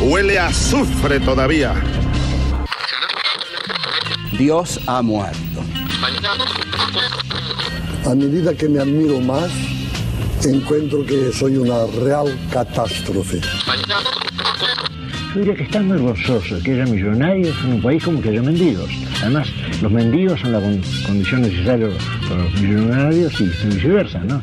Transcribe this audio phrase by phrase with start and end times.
[0.00, 1.74] huele a azufre todavía.
[4.38, 5.38] Dios ha muerto.
[8.04, 9.50] A medida que me admiro más,
[10.44, 13.40] encuentro que soy una real catástrofe.
[15.34, 18.42] Yo diría que está muy gozoso que haya millonarios en un país como que haya
[18.42, 18.90] mendigos.
[19.20, 19.48] Además,
[19.82, 21.88] los mendigos son la condición necesaria
[22.28, 24.42] para los millonarios y viceversa, ¿no?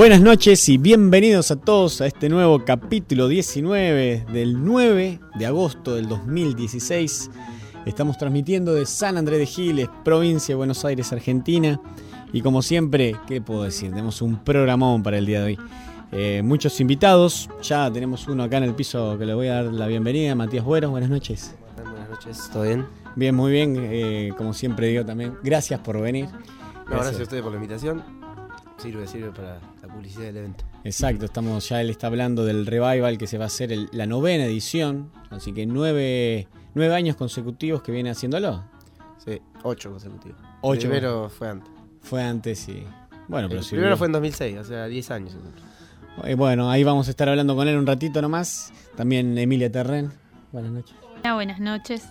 [0.00, 5.94] Buenas noches y bienvenidos a todos a este nuevo capítulo 19 del 9 de agosto
[5.94, 7.30] del 2016.
[7.84, 11.78] Estamos transmitiendo de San Andrés de Giles, provincia de Buenos Aires, Argentina.
[12.32, 13.90] Y como siempre, ¿qué puedo decir?
[13.90, 15.58] Tenemos un programón para el día de hoy.
[16.12, 19.64] Eh, muchos invitados, ya tenemos uno acá en el piso que le voy a dar
[19.66, 21.54] la bienvenida, Matías Buenos, buenas noches.
[21.76, 22.86] Buenas noches, ¿todo bien?
[23.16, 26.24] Bien, muy bien, eh, como siempre digo también, gracias por venir.
[26.24, 27.20] No, gracias.
[27.20, 28.02] a ustedes por la invitación,
[28.80, 30.64] sirve, sirve para la publicidad del evento.
[30.84, 34.44] Exacto, estamos ya él está hablando del revival que se va a hacer la novena
[34.44, 38.64] edición, así que nueve, nueve años consecutivos que viene haciéndolo.
[39.24, 40.38] Sí, ocho consecutivos.
[40.62, 40.80] Ocho.
[40.88, 41.70] primero fue antes.
[42.00, 42.82] Fue antes, y
[43.28, 45.36] Bueno, pero El primero fue en 2006, o sea, 10 años.
[46.24, 48.72] Eh, bueno, ahí vamos a estar hablando con él un ratito nomás.
[48.96, 50.10] También Emilia Terren.
[50.52, 50.96] Buenas noches.
[51.20, 52.08] Hola, buenas noches.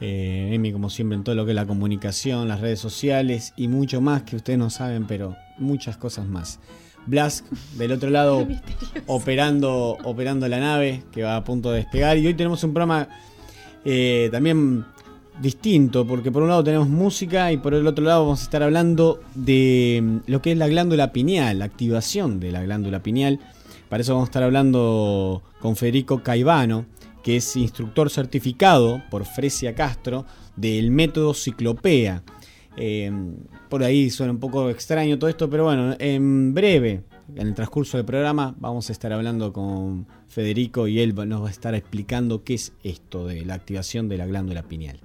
[0.00, 3.66] Eh, Emi, como siempre, en todo lo que es la comunicación, las redes sociales y
[3.66, 6.60] mucho más que ustedes no saben, pero muchas cosas más.
[7.06, 7.46] Blask,
[7.76, 8.46] del otro lado,
[9.06, 12.18] operando, operando la nave que va a punto de despegar.
[12.18, 13.08] Y hoy tenemos un programa
[13.84, 14.84] eh, también
[15.40, 18.62] distinto, porque por un lado tenemos música y por el otro lado vamos a estar
[18.62, 23.40] hablando de mm, lo que es la glándula pineal, la activación de la glándula pineal.
[23.88, 26.86] Para eso vamos a estar hablando con Federico Caivano,
[27.22, 30.26] que es instructor certificado por Fresia Castro
[30.56, 32.22] del método Ciclopea.
[32.80, 33.10] Eh,
[33.68, 37.02] por ahí suena un poco extraño todo esto, pero bueno, en breve,
[37.34, 41.48] en el transcurso del programa, vamos a estar hablando con Federico y él nos va
[41.48, 45.00] a estar explicando qué es esto de la activación de la glándula pineal.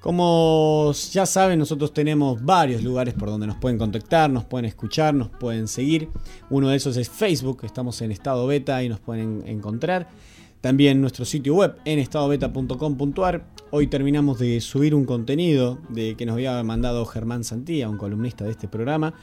[0.00, 5.14] Como ya saben, nosotros tenemos varios lugares por donde nos pueden contactar, nos pueden escuchar,
[5.14, 6.08] nos pueden seguir.
[6.50, 10.08] Uno de esos es Facebook, estamos en estado beta y nos pueden encontrar.
[10.60, 13.53] También nuestro sitio web en estadobeta.com.ar.
[13.76, 18.44] Hoy terminamos de subir un contenido de que nos había mandado Germán Santía, un columnista
[18.44, 19.14] de este programa.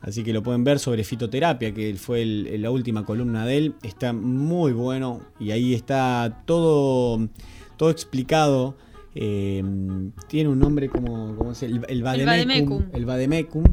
[0.00, 3.74] Así que lo pueden ver sobre fitoterapia, que fue la última columna de él.
[3.82, 7.28] Está muy bueno y ahí está todo,
[7.76, 8.78] todo explicado
[9.14, 9.62] eh,
[10.26, 12.24] tiene un nombre como, ¿cómo se El, el Vademecum.
[12.24, 12.84] Vademecum.
[12.94, 13.64] El Vademecum.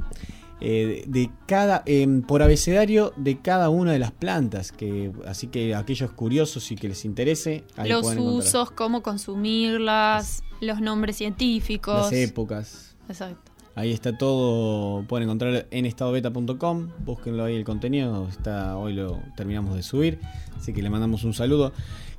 [0.61, 5.75] Eh, de cada em, por abecedario de cada una de las plantas que así que
[5.75, 11.17] aquellos curiosos y que les interese ahí Los pueden encontrar usos, cómo consumirlas, los nombres
[11.17, 12.11] científicos.
[12.11, 13.51] las épocas Exacto.
[13.75, 19.75] Ahí está todo, pueden encontrar en estadobeta.com, búsquenlo ahí el contenido, está hoy lo terminamos
[19.75, 20.21] de subir,
[20.57, 21.73] así que le mandamos un saludo.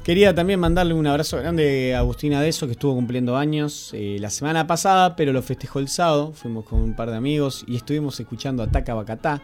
[0.07, 4.31] Quería también mandarle un abrazo grande a Agustina Deso, que estuvo cumpliendo años eh, la
[4.31, 8.21] semana pasada, pero lo festejó el sábado, fuimos con un par de amigos y estuvimos
[8.21, 9.43] escuchando a Taca Bacatá,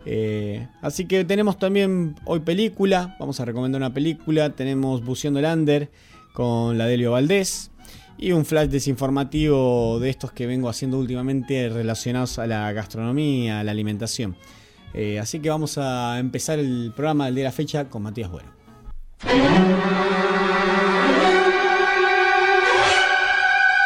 [0.06, 3.16] Eh, así que tenemos también hoy película.
[3.20, 4.52] Vamos a recomendar una película.
[4.52, 5.90] Tenemos Buceando el Under
[6.34, 7.72] con la Delio Valdés.
[8.18, 13.64] Y un flash desinformativo de estos que vengo haciendo últimamente relacionados a la gastronomía, a
[13.64, 14.36] la alimentación.
[14.94, 18.30] Eh, así que vamos a empezar el programa del día de la fecha con Matías
[18.30, 18.50] Bueno.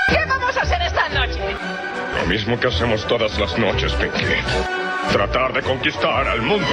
[0.07, 1.39] ¿Qué vamos a hacer esta noche?
[2.21, 4.23] Lo mismo que hacemos todas las noches, Pinky.
[5.11, 6.65] Tratar de conquistar al mundo.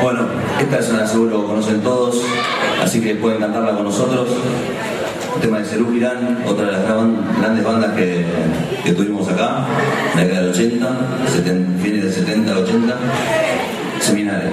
[0.00, 0.26] Bueno,
[0.60, 2.22] esta es una seguro conocen todos,
[2.82, 4.28] así que pueden cantarla con nosotros.
[5.34, 8.24] El tema de Cerú Girán, otra de las gran- grandes bandas que,
[8.84, 9.64] que tuvimos acá,
[10.12, 10.88] en la década del 80,
[11.34, 12.96] seten- fines del 70, 80,
[14.00, 14.50] Seminario.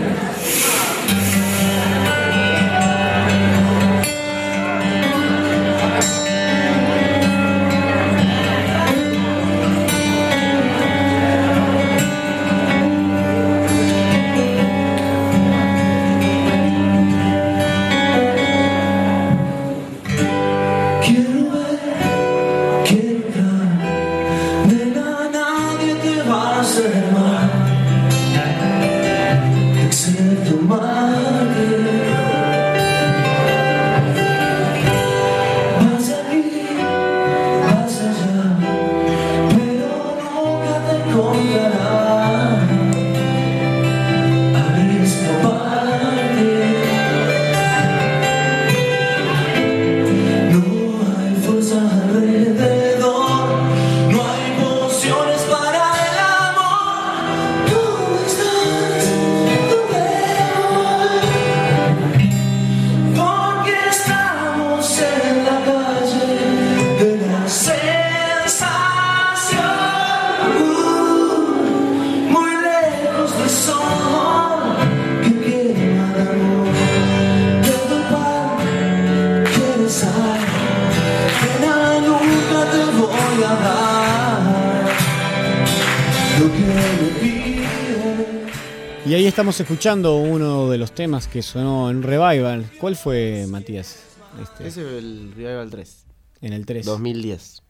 [89.60, 92.66] Estamos escuchando uno de los temas que sonó en Revival.
[92.80, 94.04] ¿Cuál fue, Matías?
[94.42, 96.06] Este, Ese es el Revival 3.
[96.42, 96.86] En el 3.
[96.86, 97.62] 2010.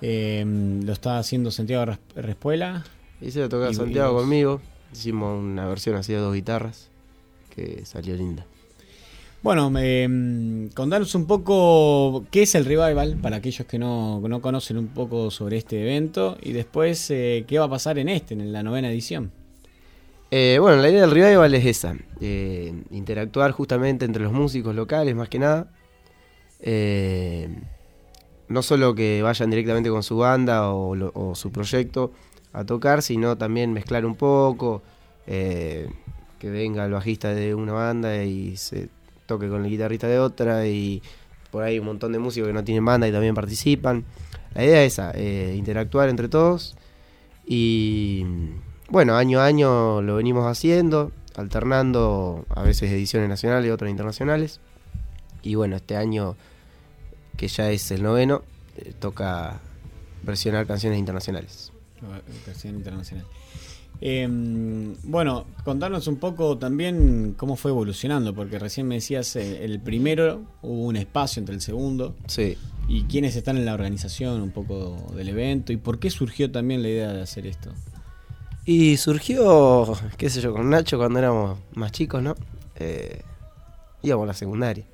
[0.00, 0.44] Eh,
[0.84, 2.84] lo está haciendo Santiago Respuela.
[3.20, 4.60] Hice lo tocar Y- Santiago conmigo.
[4.92, 6.88] Hicimos una versión así de dos guitarras.
[7.52, 8.46] Que salió linda.
[9.42, 14.78] Bueno, eh, contanos un poco qué es el Revival para aquellos que no, no conocen
[14.78, 18.52] un poco sobre este evento y después eh, qué va a pasar en este, en
[18.52, 19.32] la novena edición.
[20.34, 25.14] Eh, bueno, la idea del revival es esa, eh, interactuar justamente entre los músicos locales
[25.14, 25.70] más que nada.
[26.60, 27.54] Eh,
[28.48, 32.12] no solo que vayan directamente con su banda o, o su proyecto
[32.54, 34.82] a tocar, sino también mezclar un poco,
[35.26, 35.90] que
[36.40, 38.88] venga el bajista de una banda y se
[39.26, 41.02] toque con el guitarrista de otra y
[41.50, 44.06] por ahí un montón de músicos que no tienen banda y también participan.
[44.54, 45.12] La idea es esa,
[45.54, 46.74] interactuar entre todos
[47.46, 48.24] y
[48.92, 54.60] bueno, año a año lo venimos haciendo, alternando a veces ediciones nacionales y otras internacionales.
[55.42, 56.36] Y bueno, este año,
[57.38, 58.42] que ya es el noveno,
[58.76, 59.60] eh, toca
[60.22, 61.72] versionar canciones internacionales.
[62.44, 63.24] Canción internacional.
[64.02, 64.28] Eh,
[65.04, 70.42] bueno, contanos un poco también cómo fue evolucionando, porque recién me decías eh, el primero,
[70.60, 72.14] hubo un espacio entre el segundo.
[72.26, 72.58] Sí.
[72.88, 75.72] ¿Y quiénes están en la organización un poco del evento?
[75.72, 77.70] ¿Y por qué surgió también la idea de hacer esto?
[78.64, 82.36] Y surgió, qué sé yo, con Nacho cuando éramos más chicos, ¿no?
[82.76, 83.22] Eh,
[84.02, 84.84] íbamos a la secundaria.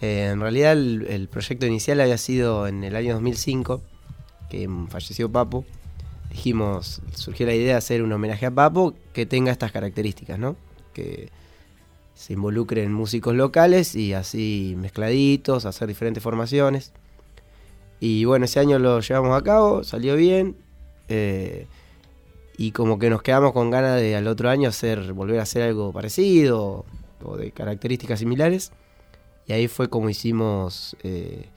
[0.00, 3.82] Eh, en realidad el, proyecto inicial había sido en el año 2005,
[4.50, 5.64] que falleció Papo.
[6.30, 10.56] Dijimos, surgió la idea de hacer un homenaje a Papo que tenga estas características, ¿no?
[10.92, 11.30] Que
[12.14, 16.92] se involucren músicos locales y así mezcladitos, hacer diferentes formaciones.
[18.00, 20.56] Y bueno, ese año lo llevamos a cabo, salió bien.
[21.08, 21.68] eh,
[22.58, 25.62] y como que nos quedamos con ganas de al otro año hacer, volver a hacer
[25.62, 26.84] algo parecido
[27.22, 28.72] o de características similares.
[29.46, 31.48] Y ahí fue como hicimos, eh,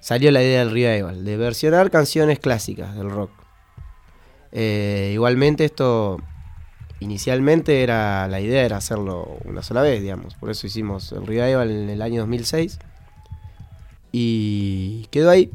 [0.00, 3.30] salió la idea del revival, de versionar canciones clásicas del rock.
[4.52, 6.18] Eh, igualmente esto,
[7.00, 10.36] inicialmente era la idea era hacerlo una sola vez, digamos.
[10.36, 12.78] Por eso hicimos el revival en el año 2006.
[14.12, 15.50] Y quedó ahí.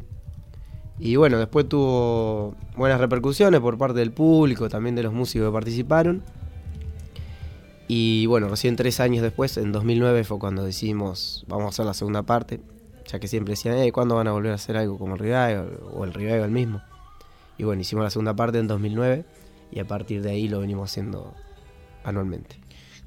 [0.98, 5.52] Y bueno, después tuvo buenas repercusiones por parte del público, también de los músicos que
[5.52, 6.22] participaron.
[7.88, 11.94] Y bueno, recién tres años después, en 2009, fue cuando decidimos, vamos a hacer la
[11.94, 12.60] segunda parte,
[13.06, 15.80] ya que siempre decían, eh, ¿cuándo van a volver a hacer algo como el Revival
[15.92, 16.82] o el Revival mismo?
[17.58, 19.24] Y bueno, hicimos la segunda parte en 2009
[19.70, 21.34] y a partir de ahí lo venimos haciendo
[22.04, 22.56] anualmente.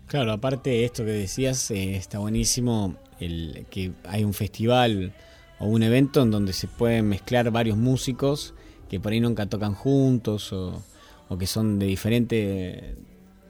[0.06, 5.14] Claro, aparte de esto que decías, eh, está buenísimo el que hay un festival
[5.60, 8.54] o un evento en donde se pueden mezclar varios músicos
[8.90, 10.82] que por ahí nunca tocan juntos o,
[11.30, 12.96] o que son de diferente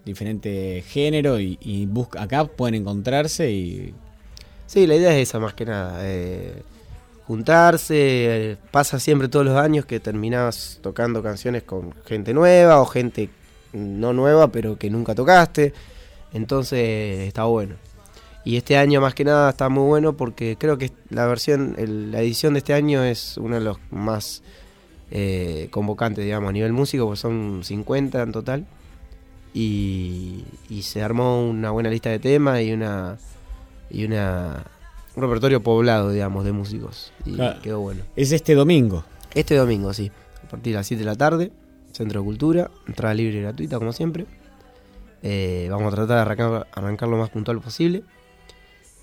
[0.06, 3.94] diferente género y, y busca, acá pueden encontrarse y
[4.68, 6.00] Sí, la idea es esa más que nada.
[6.02, 6.62] eh,
[7.26, 12.86] juntarse, eh, pasa siempre todos los años que terminás tocando canciones con gente nueva o
[12.86, 13.30] gente
[13.74, 15.74] no nueva pero que nunca tocaste.
[16.34, 17.76] Entonces está bueno.
[18.48, 22.12] Y este año más que nada está muy bueno porque creo que la versión, el-
[22.14, 24.42] la edición de este año es uno de los más
[25.12, 28.66] eh, convocantes, digamos, a nivel músico, porque son 50 en total.
[29.54, 33.18] Y, y se armó una buena lista de temas y una
[33.90, 34.64] y una
[35.16, 37.12] un repertorio poblado, digamos, de músicos.
[37.26, 37.62] Y Claro.
[37.62, 38.04] quedó bueno.
[38.16, 39.04] es este domingo.
[39.34, 40.12] Este domingo, sí.
[40.46, 41.52] A partir de las 7 de la tarde,
[41.92, 44.26] Centro de Cultura, entrada libre y gratuita, como siempre.
[45.24, 48.04] Eh, vamos a tratar de arrancar, arrancar lo más puntual posible.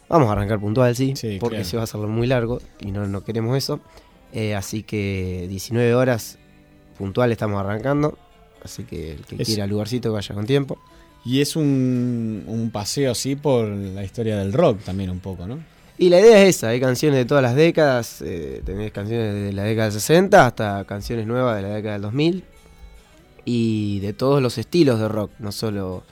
[0.08, 1.64] Vamos a arrancar puntual, sí, porque claro.
[1.68, 3.80] se va a hacer muy largo y no, no queremos eso.
[4.32, 6.38] Eh, así que 19 horas
[6.98, 8.18] puntual estamos arrancando.
[8.62, 10.78] Así que el que Es- quiera lugarcito vaya con tiempo.
[11.24, 15.58] Y es un, un paseo así por la historia del rock también un poco, ¿no?
[15.96, 19.52] Y la idea es esa, hay canciones de todas las décadas, eh, tenés canciones de
[19.52, 22.44] la década del 60 hasta canciones nuevas de la década del 2000
[23.44, 26.02] y de todos los estilos de rock, no solo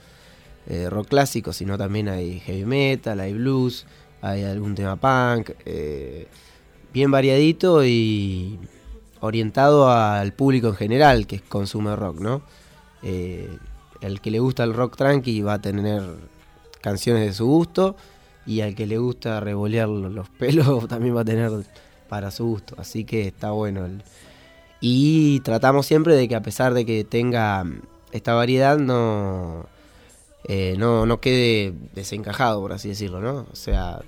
[0.67, 3.85] eh, rock clásico, sino también hay heavy metal, hay blues,
[4.21, 6.27] hay algún tema punk, eh,
[6.93, 8.59] bien variadito y
[9.19, 12.41] orientado al público en general que consume rock, ¿no?
[13.01, 13.49] Eh,
[14.01, 16.01] el que le gusta el rock tranqui va a tener
[16.81, 17.95] canciones de su gusto
[18.45, 21.51] y al que le gusta revolear lo- los pelos también va a tener
[22.09, 22.75] para su gusto.
[22.77, 23.85] Así que está bueno.
[23.85, 24.03] el-
[24.81, 27.65] Y tratamos siempre de que a pesar de que tenga
[28.11, 29.65] esta variedad, no,
[30.45, 33.47] eh, no, no quede desencajado, por así decirlo, ¿no?
[33.51, 34.01] O sea,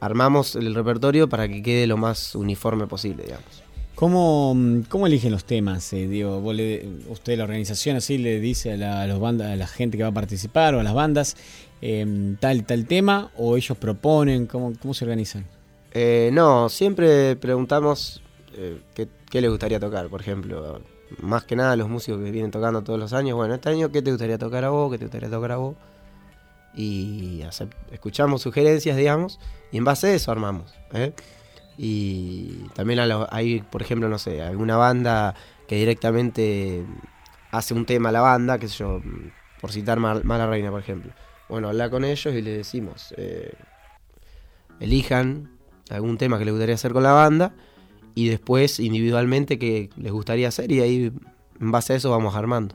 [0.00, 3.62] armamos el repertorio para que quede lo más uniforme posible, digamos.
[3.94, 4.54] ¿Cómo,
[4.90, 5.90] cómo eligen los temas?
[5.94, 9.50] eh, digo, vos le- usted, la organización, así le dice a la, a los bandas,
[9.52, 11.36] a la gente que va a participar o a las bandas
[11.80, 14.46] em, tal tal tema o ellos proponen?
[14.46, 15.46] ¿Cómo, cómo se organizan?
[15.92, 18.20] Eh, no, siempre preguntamos
[18.54, 20.82] eh, qué, qué les gustaría tocar, por ejemplo.
[21.20, 23.36] Más que nada los músicos que vienen tocando todos los años.
[23.36, 24.90] Bueno, este año, ¿qué te gustaría tocar a vos?
[24.90, 25.76] ¿Qué te gustaría tocar a vos?
[26.74, 27.42] Y
[27.90, 29.38] escuchamos sugerencias, digamos,
[29.72, 30.74] y en base a eso armamos.
[30.92, 31.12] ¿eh?
[31.78, 35.34] Y también a lo- hay, por ejemplo, no sé, alguna banda
[35.68, 36.84] que directamente
[37.50, 39.00] hace un tema a la banda, que sé yo,
[39.60, 41.12] por citar Mal- Mala Reina, por ejemplo.
[41.48, 43.52] Bueno, habla con ellos y le decimos, eh,
[44.80, 45.50] elijan
[45.90, 47.54] algún tema que les gustaría hacer con la banda
[48.16, 51.12] y después individualmente que les gustaría hacer y ahí
[51.60, 52.74] en base a eso vamos armando.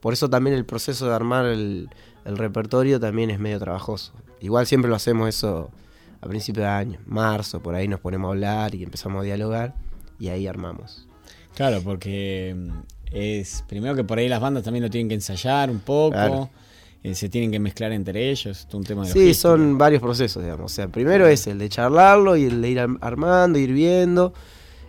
[0.00, 1.88] Por eso también el proceso de armar el,
[2.26, 4.12] el repertorio también es medio trabajoso.
[4.40, 5.70] Igual siempre lo hacemos eso
[6.20, 9.74] a principio de año, marzo, por ahí nos ponemos a hablar y empezamos a dialogar
[10.18, 11.06] y ahí armamos.
[11.54, 12.70] Claro, porque mm,
[13.12, 16.50] es primero que por ahí las bandas también lo tienen que ensayar un poco, Claro.
[17.04, 19.48] eh, se tienen que mezclar entre ellos, es un tema de Sí, logística.
[19.50, 20.72] son varios procesos, digamos.
[20.72, 24.32] O sea, primero es el de charlarlo y el de ir ar- armando, ir viendo.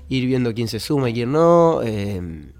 [0.10, 1.81] Ir viendo quién se suma y quién no.
[1.83, 2.51] eh,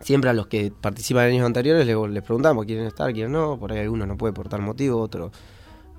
[0.00, 3.58] siempre a los que participan en años anteriores les, preguntamos quieren estar, quieren no.
[3.58, 5.30] Por ahí algunos no puede por tal motivo, otro,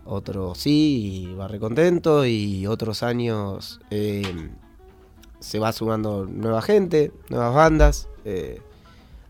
[0.06, 2.26] otro sí y va recontento.
[2.26, 4.50] Y otros años eh,
[5.40, 8.10] se va sumando nueva gente, nuevas bandas.
[8.26, 8.62] eh,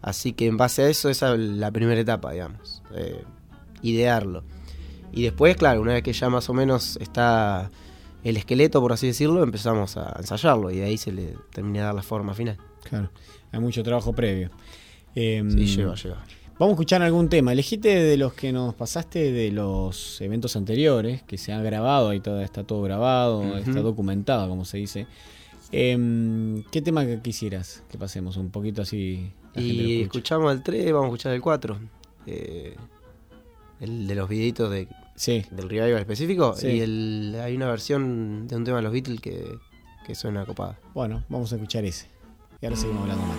[0.02, 2.82] así que en base a eso, esa es la primera etapa, digamos.
[2.96, 3.24] eh,
[3.82, 4.44] idearlo.
[5.12, 7.70] Y después, claro, una vez que ya más o menos está
[8.24, 11.86] el esqueleto, por así decirlo, empezamos a ensayarlo y de ahí se le termina de
[11.86, 12.58] dar la forma final.
[12.84, 13.10] Claro,
[13.52, 14.50] hay mucho trabajo previo.
[15.16, 16.24] Eh, Sí, lleva, lleva.
[16.60, 17.52] Vamos a escuchar algún tema.
[17.54, 22.20] Elegiste de los que nos pasaste de los eventos anteriores, que se han grabado, ahí
[22.20, 25.08] todo, está todo grabado, está documentado, como se dice.
[25.72, 28.38] Em, ¿Qué tema quisieras que pasemos?
[28.38, 29.32] Un poquito así.
[29.56, 31.80] Y escuchamos el 3, vamos a escuchar el 4.
[32.28, 32.76] eh,
[33.80, 36.56] el de los videitos de, del revival específico.
[36.56, 36.68] Sí.
[36.68, 39.46] Y el, hay una versión de un tema de los Beatles que,
[40.06, 40.80] que suena copada.
[40.94, 42.08] Bueno, vamos a escuchar ese.
[42.62, 43.38] Y ahora seguimos hablando más.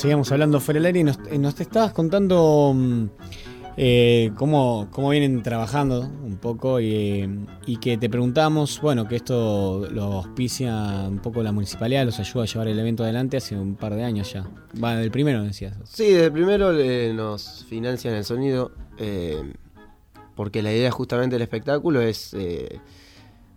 [0.00, 3.04] Seguimos hablando fuera del aire y nos, te estabas contando mm,
[3.76, 7.28] eh, cómo, cómo vienen trabajando un poco y,
[7.82, 12.46] que te preguntamos, bueno, que esto lo auspicia un poco la municipalidad, los ayuda a
[12.46, 14.48] llevar el evento adelante hace un par de años ya.
[14.82, 15.76] Va, del primero decías.
[15.84, 19.52] Sí, desde primero eh, nos financian el sonido, eh,
[20.34, 22.80] porque la idea justamente del espectáculo es eh,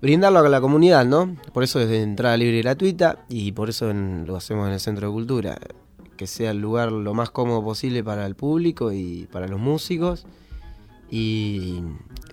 [0.01, 1.38] brindarlo a la comunidad, ¿no?
[1.53, 4.82] Por eso es de entrada libre y gratuita y por eso lo hacemos en el
[4.82, 5.58] Centro de Cultura,
[6.17, 10.26] que sea el lugar lo más cómodo posible para el público y para los músicos.
[11.10, 11.82] Y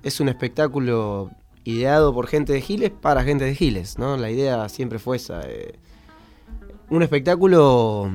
[0.02, 1.30] es un espectáculo
[1.64, 4.16] ideado por gente de Giles para gente de Giles, ¿no?
[4.16, 5.42] La idea siempre fue esa.
[5.46, 5.78] eh,
[6.88, 8.10] un espectáculo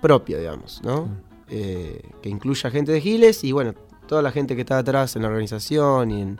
[0.00, 1.08] propio, digamos, ¿no?
[1.48, 3.74] Eh, que incluya gente de Giles y bueno,
[4.06, 6.38] toda la gente que está atrás en la organización y en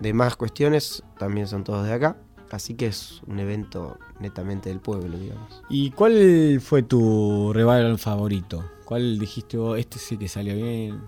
[0.00, 2.16] demás cuestiones también son todos de acá.
[2.50, 5.62] Así que es un evento netamente del pueblo, digamos.
[5.68, 8.64] ¿Y cuál fue tu revival favorito?
[8.86, 10.98] ¿Cuál dijiste vos, este sí que salió bien?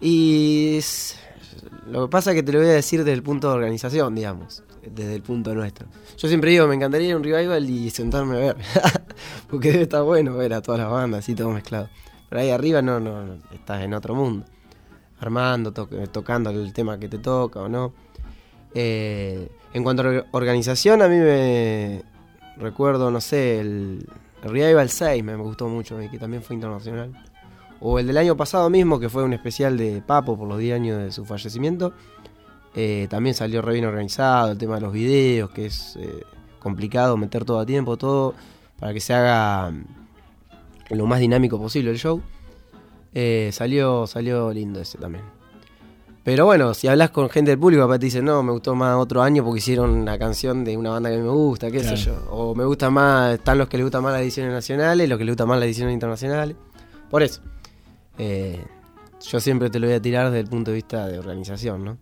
[0.00, 1.18] Y es-
[1.86, 4.14] Lo que pasa es que te lo voy a decir desde el punto de organización,
[4.14, 4.62] digamos,
[4.94, 5.86] desde el punto nuestro.
[6.16, 8.56] Yo siempre digo, me encantaría ir a un revival y sentarme a ver,
[9.50, 11.88] porque debe estar bueno ver a todas las bandas así todo mezclado.
[12.28, 14.46] Pero ahí arriba no, no, no, estás en otro mundo,
[15.18, 17.92] armando, to- tocando el tema que te toca o no.
[18.74, 22.02] Eh, en cuanto a or- organización, a mí me
[22.56, 24.06] recuerdo, no sé, el,
[24.42, 27.12] el Revival 6 me, gustó mucho, que también fue internacional.
[27.80, 30.74] O el del año pasado mismo, que fue un especial de Papo por los 10
[30.74, 31.92] años de su fallecimiento.
[32.74, 36.22] Eh, también salió re bien organizado, el tema de los videos, que es eh,
[36.58, 38.34] complicado meter todo a tiempo, todo,
[38.78, 42.20] para que se haga mm, lo más dinámico posible el show.
[43.14, 45.24] Eh, salió, salió lindo ese también.
[46.22, 48.96] Pero bueno, si hablas con gente del público, capaz te dicen, no, me gustó más
[48.96, 52.14] otro año porque hicieron una canción de una banda que me gusta, qué sé yo.
[52.30, 55.24] O me gusta más, están los que les gustan más las ediciones nacionales, los que
[55.24, 56.56] les gustan más las ediciones internacionales.
[57.08, 57.40] Por eso.
[58.18, 58.62] Eh,
[59.22, 61.98] yo siempre te lo voy a tirar desde el punto de vista de organización, ¿no?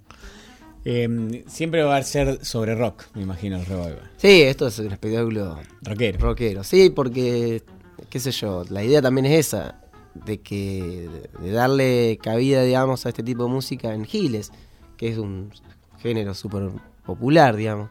[0.85, 4.11] Eh, siempre va a ser sobre rock, me imagino, el revival.
[4.17, 6.19] Sí, esto es un espectáculo rockero.
[6.19, 7.63] Rockero, sí, porque,
[8.09, 9.81] qué sé yo, la idea también es esa,
[10.25, 11.09] de que
[11.41, 14.53] darle cabida, digamos, a este tipo de música en Giles,
[14.97, 15.51] que es un
[15.99, 16.71] género súper
[17.05, 17.91] popular, digamos,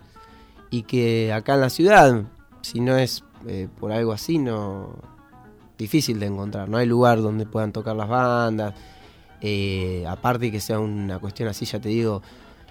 [0.69, 2.23] y que acá en la ciudad,
[2.61, 4.95] si no es eh, por algo así, no
[5.77, 8.73] difícil de encontrar, no hay lugar donde puedan tocar las bandas,
[9.41, 12.21] eh, aparte que sea una cuestión así, ya te digo,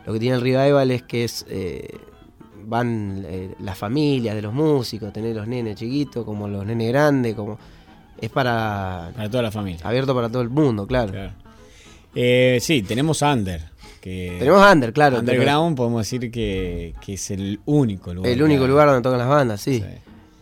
[0.04, 1.98] lo que tiene el revival es que es eh,
[2.66, 7.34] van eh, las familias de los músicos, tener los nenes chiquitos, como los nenes grandes,
[7.34, 7.58] como
[8.20, 9.80] es para Para toda la familia.
[9.84, 11.12] abierto para todo el mundo, claro.
[12.14, 13.62] Eh, sí, tenemos Under.
[14.00, 18.30] Que Tenemos Under, claro, Underground podemos decir que, que es el único lugar.
[18.30, 19.82] El único lugar donde tocan las bandas, sí.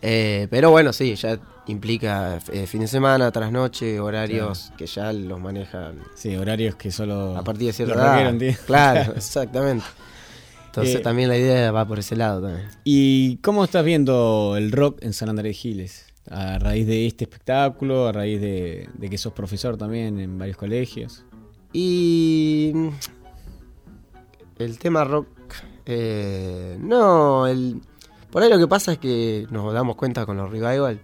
[0.03, 5.41] Eh, pero bueno, sí, ya implica eh, fin de semana, trasnoche, horarios que ya los
[5.41, 5.95] manejan.
[6.15, 8.35] Sí, horarios que solo a partir de cierta edad.
[8.67, 9.85] Claro, exactamente.
[10.67, 12.69] Entonces Eh, también la idea va por ese lado también.
[12.85, 16.05] ¿Y cómo estás viendo el rock en San Andrés Giles?
[16.31, 21.25] A raíz de este espectáculo, a raíz de, que sos profesor también en varios colegios.
[21.73, 22.89] Y mm,
[24.59, 25.29] el tema rock,
[25.87, 27.81] eh, no, el,
[28.31, 31.01] por ahí lo que pasa es que nos damos cuenta con los revival,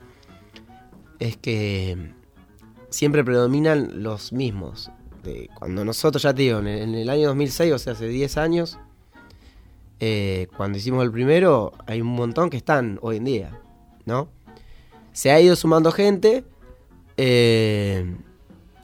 [1.18, 2.12] es que
[2.88, 4.90] siempre predominan los mismos.
[5.22, 8.08] De cuando nosotros, ya te digo, en el, en el año 2006, o sea, hace
[8.08, 8.78] 10 años,
[10.00, 13.60] eh, cuando hicimos el primero, hay un montón que están hoy en día,
[14.06, 14.30] ¿no?
[15.12, 16.44] Se ha ido sumando gente,
[17.16, 18.16] eh,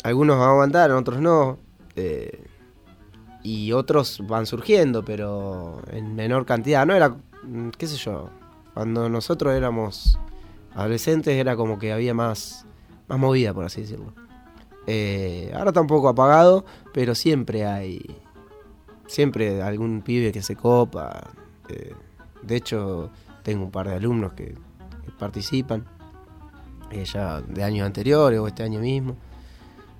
[0.03, 1.59] algunos aguantaron, otros no,
[1.95, 2.45] eh,
[3.43, 6.85] y otros van surgiendo, pero en menor cantidad.
[6.85, 8.31] No era, mm, qué sé yo,
[8.75, 10.19] cuando nosotros éramos
[10.75, 12.67] adolescentes era como que había más,
[13.09, 14.13] más movida, por así decirlo.
[14.87, 18.05] Eh, ahora está un poco apagado, pero siempre hay.
[19.07, 21.31] Siempre algún pibe que se copa.
[21.69, 21.95] eh,
[22.43, 23.11] de hecho,
[23.43, 25.85] tengo un par de alumnos que, que participan.
[26.91, 29.17] Eh, ya de años anteriores o este año mismo.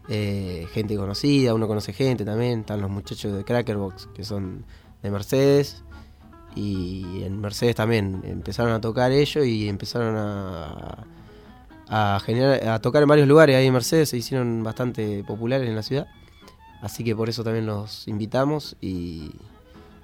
[0.09, 2.61] Eh, gente conocida, uno conoce gente también.
[2.61, 4.65] Están los muchachos de Crackerbox que son
[5.03, 5.83] de Mercedes.
[6.55, 10.17] Y en Mercedes también empezaron a tocar ellos y empezaron
[11.89, 14.09] a, generar, a tocar en varios lugares ahí en Mercedes.
[14.09, 16.07] Se hicieron bastante populares en la ciudad.
[16.81, 18.77] Así que por eso también los invitamos.
[18.81, 19.33] Y,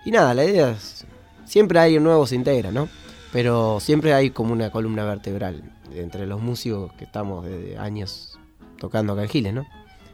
[0.04, 1.06] y nada, la idea es.
[1.44, 2.88] Siempre un nuevo se integra, ¿no?
[3.32, 5.62] Pero siempre hay como una columna vertebral
[5.94, 8.38] entre los músicos que estamos desde años
[8.78, 9.66] tocando acá en Giles, ¿no?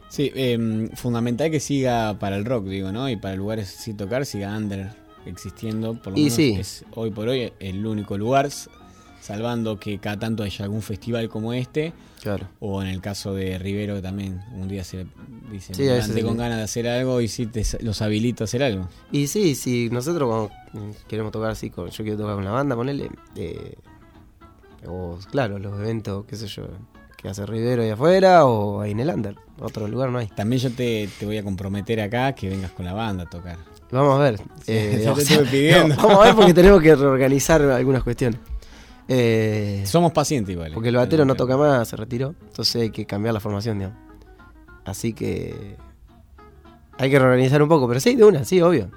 [0.09, 3.09] Sí, eh, fundamental que siga para el rock, digo, ¿no?
[3.09, 4.89] Y para lugares sin tocar, siga Under
[5.25, 5.93] existiendo.
[5.95, 6.55] Por lo Y menos sí.
[6.57, 8.49] es hoy por hoy el único lugar,
[9.21, 11.93] salvando que cada tanto haya algún festival como este.
[12.21, 12.47] Claro.
[12.59, 15.05] O en el caso de Rivero, que también un día se
[15.51, 17.63] dice, Sí, "Me a veces levanté se con ganas de hacer algo y sí te,
[17.81, 18.87] los habilito a hacer algo.
[19.11, 22.51] Y sí, sí, nosotros cuando mm, queremos tocar así, con, yo quiero tocar con la
[22.51, 23.09] banda, ponele.
[23.35, 23.75] eh,
[24.87, 26.63] o claro, los eventos, qué sé yo,
[27.17, 29.35] que hace Rivero ahí afuera o ahí en el Under.
[29.59, 30.27] Otro lugar no hay.
[30.27, 33.57] También yo te, te voy a comprometer acá que vengas con la banda a tocar.
[33.91, 34.37] Vamos a ver.
[34.37, 35.95] Sí, eh, ya o te sea, estuve pidiendo.
[35.95, 38.39] no, vamos a ver porque tenemos que reorganizar algunas cuestiones.
[39.11, 40.71] Eh, Somos pacientes igual.
[40.73, 42.35] Porque el batero no toca más, se retiró.
[42.47, 43.97] Entonces hay que cambiar la formación, digamos.
[44.85, 45.13] Así
[46.97, 48.91] hay que reorganizar un poco, pero sí, de una, sí, obvio.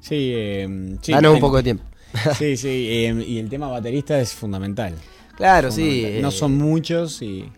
[0.00, 1.84] Sí, eh, sí, Danos un poco de tiempo.
[2.38, 4.94] Sí, sí, eh, y el tema baterista es fundamental.
[5.36, 5.82] Claro, sí.
[5.82, 6.22] Fundamental.
[6.22, 7.50] No eh, son muchos y.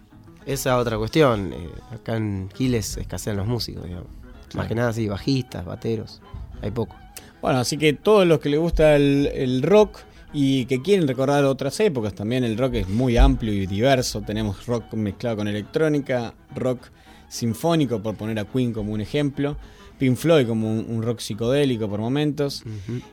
[0.47, 1.53] Esa otra cuestión.
[1.53, 4.09] eh, acá en Giles escasean los músicos, digamos.
[4.55, 6.23] Más que nada, sí, bajistas, bateros.
[6.63, 6.97] Hay poco.
[7.43, 9.99] Bueno, así que todos los que les gusta el, el rock
[10.33, 14.21] y que quieren recordar otras épocas, también el rock es muy amplio y diverso.
[14.23, 16.91] Tenemos rock mezclado con electrónica, rock
[17.29, 19.57] sinfónico, por poner a Queen como un ejemplo.
[19.99, 22.63] Pink Floyd como un, un rock psicodélico por momentos.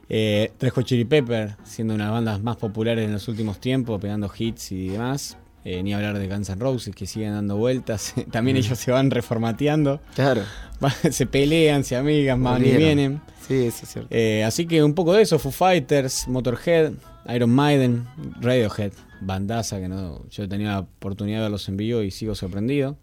[0.08, 3.60] Eh, Tres Hot Chili Pepper siendo una de las bandas más populares en los últimos
[3.60, 5.38] tiempos, pegando hits y demás.
[5.67, 8.13] Eh, ni hablar de Guns N' Roses que siguen dando vueltas.
[8.32, 8.60] También Mm.
[8.60, 9.99] ellos se van reformateando.
[10.13, 10.43] Claro.
[11.12, 13.19] se pelean, se amigan, van y vienen.
[13.47, 14.08] Sí, eso es cierto.
[14.15, 16.93] Eh, así que un poco de eso, Foo Fighters, Motorhead,
[17.34, 18.06] Iron Maiden,
[18.41, 22.36] Radiohead, bandaza que no, yo he tenido la oportunidad de verlos en vivo y sigo
[22.36, 22.97] sorprendido.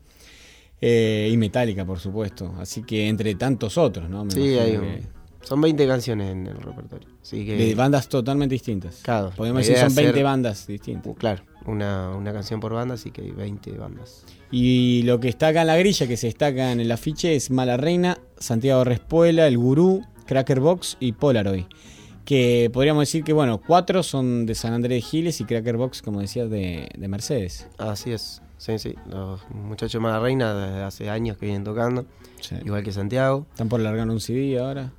[0.81, 2.55] Eh, y Metallica, por supuesto.
[2.61, 4.25] Así que entre tantos otros, ¿no?
[4.25, 7.09] Me Sí, hay que- un- son 20 canciones en el repertorio.
[7.23, 9.01] Así que, de bandas totalmente distintas.
[9.03, 11.07] Claro, Podemos decir son es 20 hacer- bandas distintas.
[11.07, 14.25] Uh, Claro, una, una canción por banda, así que hay 20 bandas.
[14.51, 17.51] Y lo que está acá en la grilla, que se destaca en el afiche, es
[17.51, 21.65] Mala Reina, Santiago Respuela, El Gurú, Cracker Box y Polaroid.
[22.25, 26.03] Que podríamos decir que, bueno, cuatro son de San Andrés de Giles y Cracker Box,
[26.03, 27.67] como decías, de, de Mercedes.
[27.79, 28.41] Así es.
[28.59, 28.95] Sí, sí.
[29.11, 32.07] Los muchachos de Mala Reina desde hace años que vienen tocando.
[32.65, 33.47] Igual que Santiago.
[33.51, 34.93] Están por largar un CD ahora.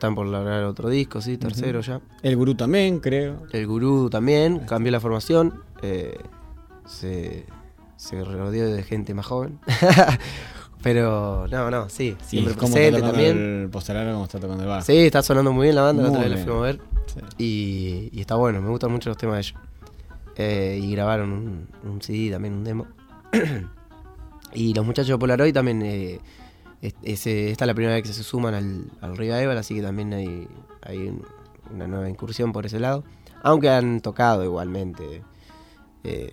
[0.00, 2.00] Están por largar otro disco, sí, tercero ya.
[2.22, 3.42] El Gurú también, creo.
[3.52, 5.62] El Gurú también, cambió la formación.
[5.82, 6.16] eh,
[6.86, 7.44] se,
[7.96, 9.58] se rodeó de gente más joven.
[10.82, 13.64] Pero no, no, sí, siempre presente también.
[13.64, 14.86] el postelar, cómo está tocando el bajo.
[14.86, 16.80] Sí, está sonando muy bien la banda, la otra vez la fuimos a ver.
[17.36, 19.54] Y, y está bueno, me gustan mucho los temas de ellos.
[20.36, 22.86] Eh, y grabaron un, un CD, también un demo.
[24.54, 26.20] y los muchachos de Polaroid también, eh,
[26.82, 30.12] es- esta es la primera vez que se suman al, al Revival, así que también
[30.12, 30.48] hay,
[30.82, 31.24] hay un-
[31.74, 33.04] una nueva incursión por ese lado.
[33.42, 35.22] Aunque han tocado igualmente.
[36.04, 36.32] eh,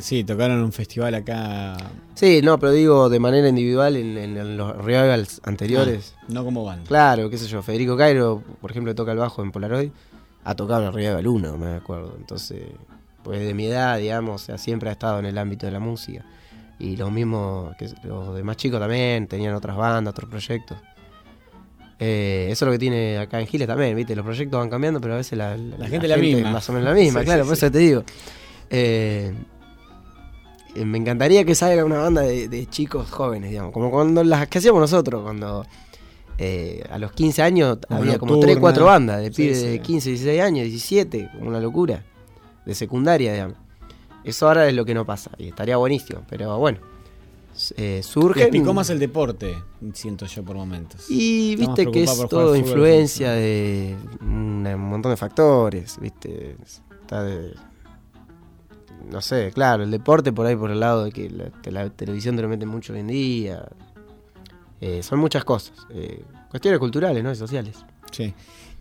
[0.00, 1.76] sí, tocaron en un festival acá.
[2.14, 6.14] sí, no, pero digo de manera individual en, en- los Revivals anteriores.
[6.20, 6.84] Ah, no como banda.
[6.86, 9.90] Claro, qué sé yo, Federico Cairo, por ejemplo, toca el bajo en Polaroid,
[10.44, 12.14] ha tocado en el Revival 1, me acuerdo.
[12.16, 12.62] Entonces,
[13.24, 15.80] pues de mi edad, digamos, o sea, siempre ha estado en el ámbito de la
[15.80, 16.24] música.
[16.82, 20.76] Y los mismos, que los demás chicos también, tenían otras bandas, otros proyectos.
[21.98, 24.16] Eh, eso es lo que tiene acá en Giles también, ¿viste?
[24.16, 26.50] Los proyectos van cambiando, pero a veces la, La gente es la misma.
[26.50, 27.64] Más o menos la misma, Sí, claro, sí, por sí.
[27.64, 28.02] eso te digo.
[28.70, 29.32] Eh,
[30.74, 34.48] eh, me encantaría que salga una banda de, de chicos jóvenes, digamos, como cuando las
[34.48, 35.64] que hacíamos nosotros, cuando
[36.38, 38.54] eh, a los 15 años Como había como Nocturna.
[38.54, 42.02] 3, 4 bandas de pibes de 15, 16 años, 17, como una locura,
[42.66, 43.56] de secundaria, digamos.
[44.24, 46.78] Eso ahora es lo que no pasa, y estaría buenísimo, pero bueno,
[47.76, 48.40] eh, surge...
[48.40, 51.10] Les picó más el deporte, siento yo por momentos.
[51.10, 56.56] Y Estamos viste que es todo fútbol, influencia de un, un montón de factores, viste.
[57.02, 57.52] Está de.
[59.10, 61.90] No sé, claro, el deporte por ahí por el lado de que la, que la
[61.90, 63.68] televisión te lo mete mucho hoy en día.
[64.80, 65.74] Eh, son muchas cosas.
[65.90, 67.32] eh, cuestiones culturales, ¿no?
[67.32, 67.84] Y sociales.
[68.12, 68.32] Sí.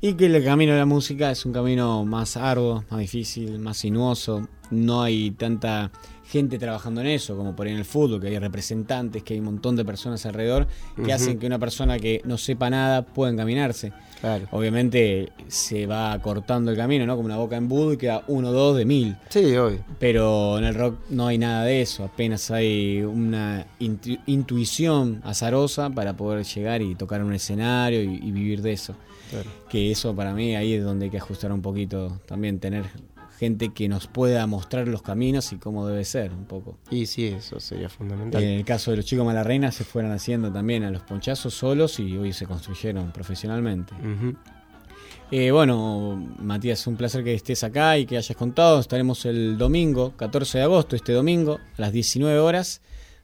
[0.04, 3.78] Y que el camino de la música es un camino más arduo, más difícil, más
[3.78, 4.48] sinuoso.
[4.72, 5.92] No hay tanta
[6.26, 9.40] gente trabajando en eso, como por ahí en el fútbol, que hay representantes, que hay
[9.40, 10.66] un montón de personas alrededor
[11.06, 13.92] que hacen que una persona que no sepa nada pueda encaminarse.
[14.22, 14.48] Claro.
[14.52, 17.16] Obviamente se va cortando el camino, ¿no?
[17.16, 19.18] Como una boca en embudo y queda uno o dos de mil.
[19.30, 19.84] Sí, obvio.
[20.00, 25.90] Pero en el rock no hay nada de eso, apenas hay una intu- intuición azarosa
[25.90, 28.96] para poder llegar y tocar un escenario y, y vivir de eso.
[29.32, 29.50] Claro.
[29.70, 32.86] Que eso para mí ahí es donde hay que ajustar un poquito también, tener
[33.42, 36.78] gente que nos pueda mostrar los caminos y cómo debe ser un poco.
[36.92, 38.44] Y sí, eso sería fundamental.
[38.44, 42.00] En el caso de los chicos Malarreina se fueron haciendo también a los ponchazos solos
[42.00, 43.96] y hoy se construyeron profesionalmente.
[45.32, 48.80] Eh, bueno, Matías, un placer que estés acá y que hayas contado.
[48.80, 52.82] Estaremos el domingo, 14 de agosto, este domingo, a las 19 horas,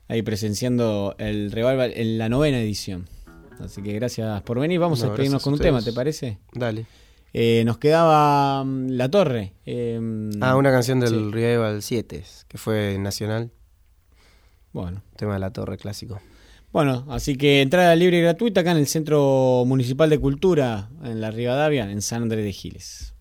[0.08, 3.08] ahí presenciando el revival en la novena edición.
[3.60, 4.78] Así que gracias por venir.
[4.80, 5.82] Vamos No, a despedirnos con a un tema.
[5.82, 6.38] ¿te parece?
[6.52, 6.86] Dale.
[7.32, 9.52] Eh, nos quedaba mm, La Torre.
[9.66, 10.00] eh,
[10.40, 11.30] Ah, una canción del sí.
[11.30, 13.50] Revival 7, que fue nacional.
[14.72, 15.02] Bueno.
[15.16, 16.20] Tema de la torre clásico.
[16.72, 21.20] Bueno, así que entrada libre y gratuita acá en el Centro Municipal de Cultura, en
[21.20, 23.14] la Rivadavia, en San Andrés de Giles.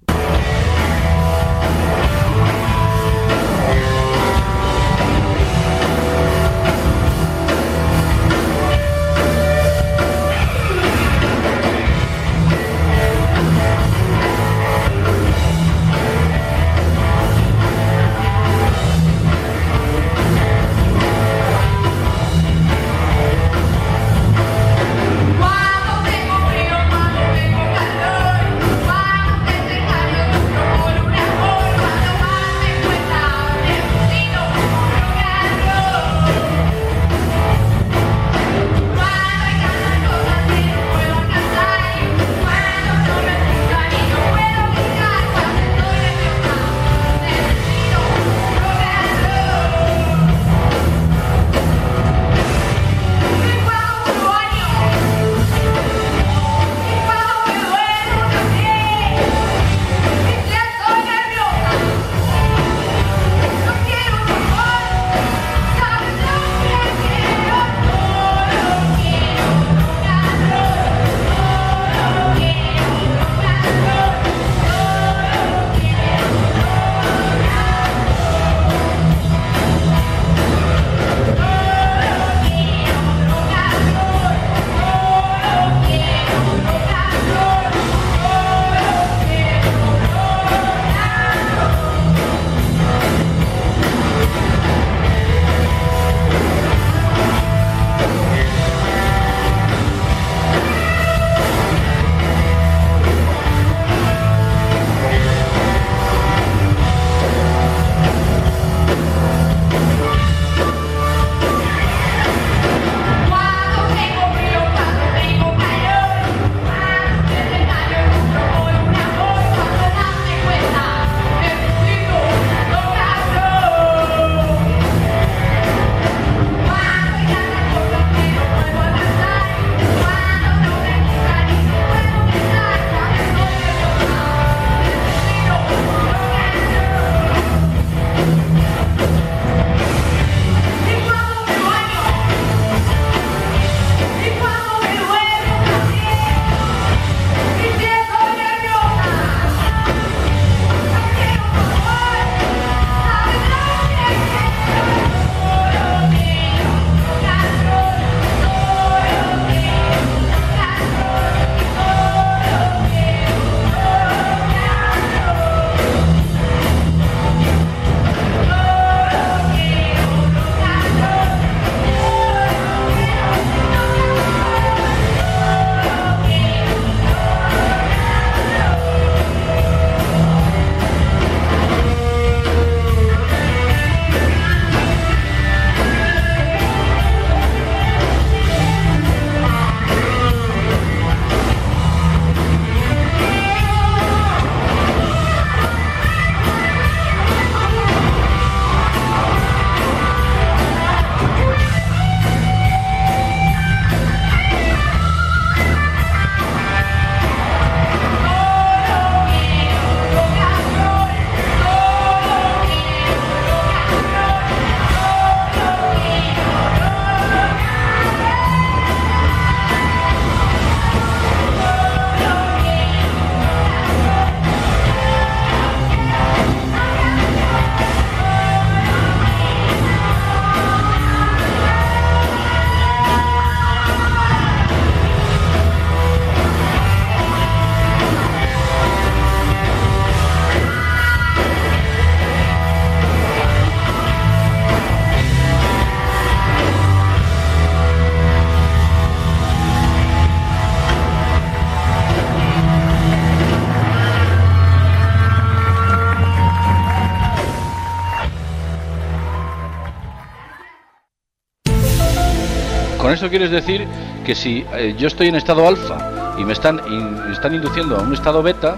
[263.17, 263.87] Eso quieres decir
[264.25, 266.81] que si eh, yo estoy en estado alfa y me están,
[267.27, 268.77] me están induciendo a un estado beta,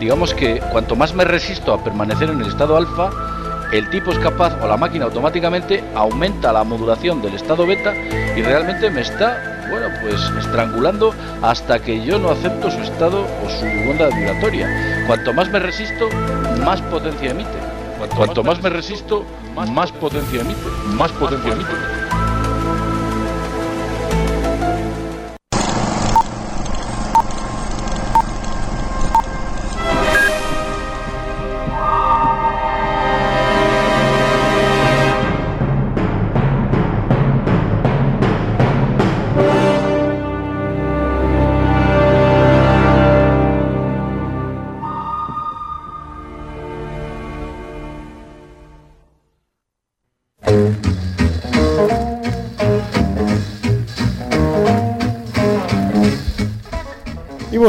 [0.00, 3.10] digamos que cuanto más me resisto a permanecer en el estado alfa,
[3.72, 7.94] el tipo es capaz o la máquina automáticamente aumenta la modulación del estado beta
[8.36, 13.48] y realmente me está, bueno, pues estrangulando hasta que yo no acepto su estado o
[13.48, 15.04] su onda vibratoria.
[15.06, 16.08] Cuanto más me resisto,
[16.64, 17.72] más potencia emite.
[18.16, 20.60] Cuanto, más me resisto, más, potencia emite.
[20.96, 21.91] Más potencia emite.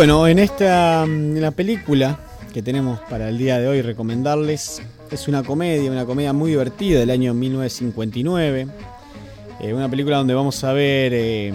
[0.06, 2.20] Bueno, en esta en la película
[2.54, 7.00] que tenemos para el día de hoy recomendarles es una comedia, una comedia muy divertida
[7.00, 8.68] del año 1959.
[9.62, 11.54] Eh, una película donde vamos a ver eh,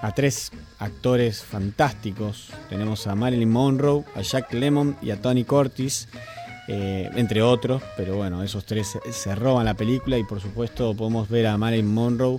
[0.00, 2.48] a tres actores fantásticos.
[2.70, 6.08] Tenemos a Marilyn Monroe, a Jack Lemmon y a Tony Curtis,
[6.68, 7.82] eh, entre otros.
[7.98, 11.92] Pero bueno, esos tres se roban la película y por supuesto podemos ver a Marilyn
[11.92, 12.38] Monroe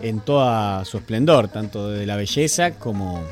[0.00, 3.22] en toda su esplendor, tanto de la belleza como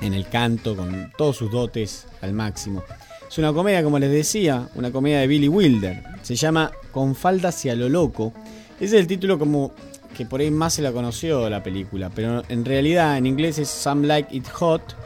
[0.00, 2.82] en el canto, con todos sus dotes al máximo.
[3.28, 6.02] Es una comedia, como les decía, una comedia de Billy Wilder.
[6.22, 8.32] Se llama Con falda hacia lo loco.
[8.76, 9.72] Ese es el título como
[10.16, 13.68] que por ahí más se la conoció la película, pero en realidad en inglés es
[13.68, 14.96] Some Like It Hot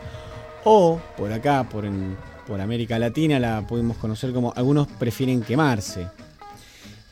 [0.65, 1.85] o por acá, por,
[2.47, 6.07] por América Latina, la pudimos conocer como algunos prefieren quemarse.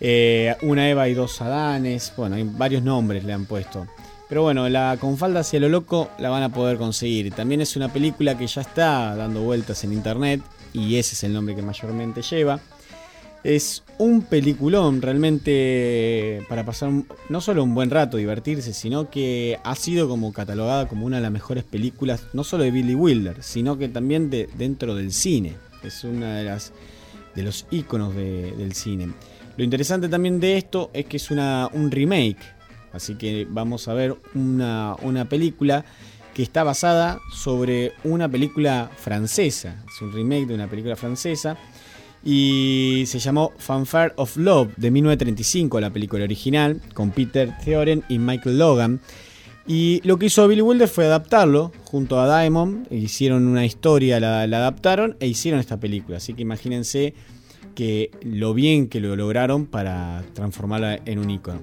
[0.01, 3.87] Eh, una Eva y dos Adanes, bueno, hay varios nombres le han puesto.
[4.31, 7.33] Pero bueno, la con falda hacia lo loco la van a poder conseguir.
[7.33, 10.41] También es una película que ya está dando vueltas en internet
[10.73, 12.61] y ese es el nombre que mayormente lleva.
[13.43, 16.93] Es un peliculón realmente para pasar
[17.29, 21.23] no solo un buen rato, divertirse, sino que ha sido como catalogada como una de
[21.23, 25.57] las mejores películas, no solo de Billy Wilder, sino que también de, dentro del cine.
[25.83, 26.73] Es una de las
[27.35, 29.09] de los íconos del cine.
[29.57, 32.60] Lo interesante también de esto es que es una, un remake
[32.93, 35.85] Así que vamos a ver una, película
[36.35, 39.85] que está basada sobre una película francesa.
[39.87, 41.57] Es un remake de una película francesa.
[42.23, 48.19] Y se llamó Fanfare of Love de 1935, la película original, con Peter Theoren y
[48.19, 49.01] Michael Logan.
[49.67, 52.93] Y lo que hizo Billy Wilder fue adaptarlo junto a Diamond.
[52.93, 56.19] Hicieron una historia, la, la adaptaron e hicieron esta película.
[56.19, 57.15] Así que imagínense
[57.75, 61.61] que lo bien que lo lograron para transformarla en un icono.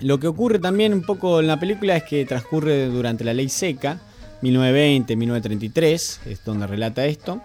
[0.00, 3.48] Lo que ocurre también un poco en la película es que transcurre durante la ley
[3.48, 4.00] seca,
[4.42, 7.42] 1920-1933, es donde relata esto.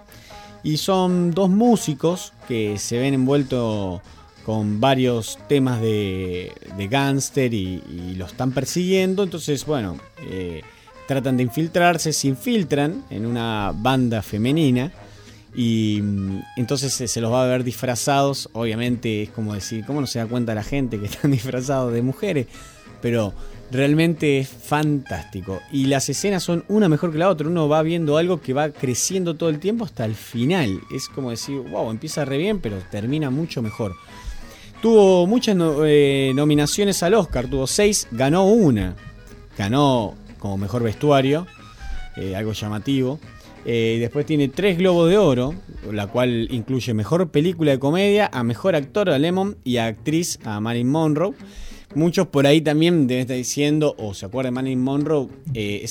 [0.64, 4.02] Y son dos músicos que se ven envueltos
[4.46, 9.24] con varios temas de, de gángster y, los están persiguiendo.
[9.24, 9.98] Entonces, bueno,
[10.30, 10.62] eh,
[11.08, 14.92] tratan de infiltrarse, se infiltran en una banda femenina
[15.56, 18.50] y mm, entonces se los va a ver disfrazados.
[18.54, 22.02] Obviamente es como decir, ¿cómo no se da cuenta la gente que están disfrazados de
[22.02, 22.48] mujeres?
[23.02, 23.34] Pero
[23.72, 25.62] realmente es fantástico.
[25.72, 27.48] Y las escenas son una mejor que la otra.
[27.48, 30.82] Uno va viendo algo que va creciendo todo el tiempo hasta el final.
[30.94, 33.96] Es como decir, wow, empieza re bien, pero termina mucho mejor.
[34.82, 38.96] Tuvo muchas eh, nominaciones al Oscar, tuvo seis, ganó una.
[39.58, 41.48] Ganó como mejor vestuario,
[42.18, 43.20] eh, algo llamativo.
[43.66, 45.56] Eh, después tiene tres Globos de Oro,
[45.92, 50.40] la cual incluye mejor película de comedia, a mejor actor a Lemon y a actriz
[50.44, 51.34] a Marilyn Monroe.
[51.96, 55.86] Muchos por ahí también deben estar diciendo, o se acuerdan Marilyn Monroe, eh,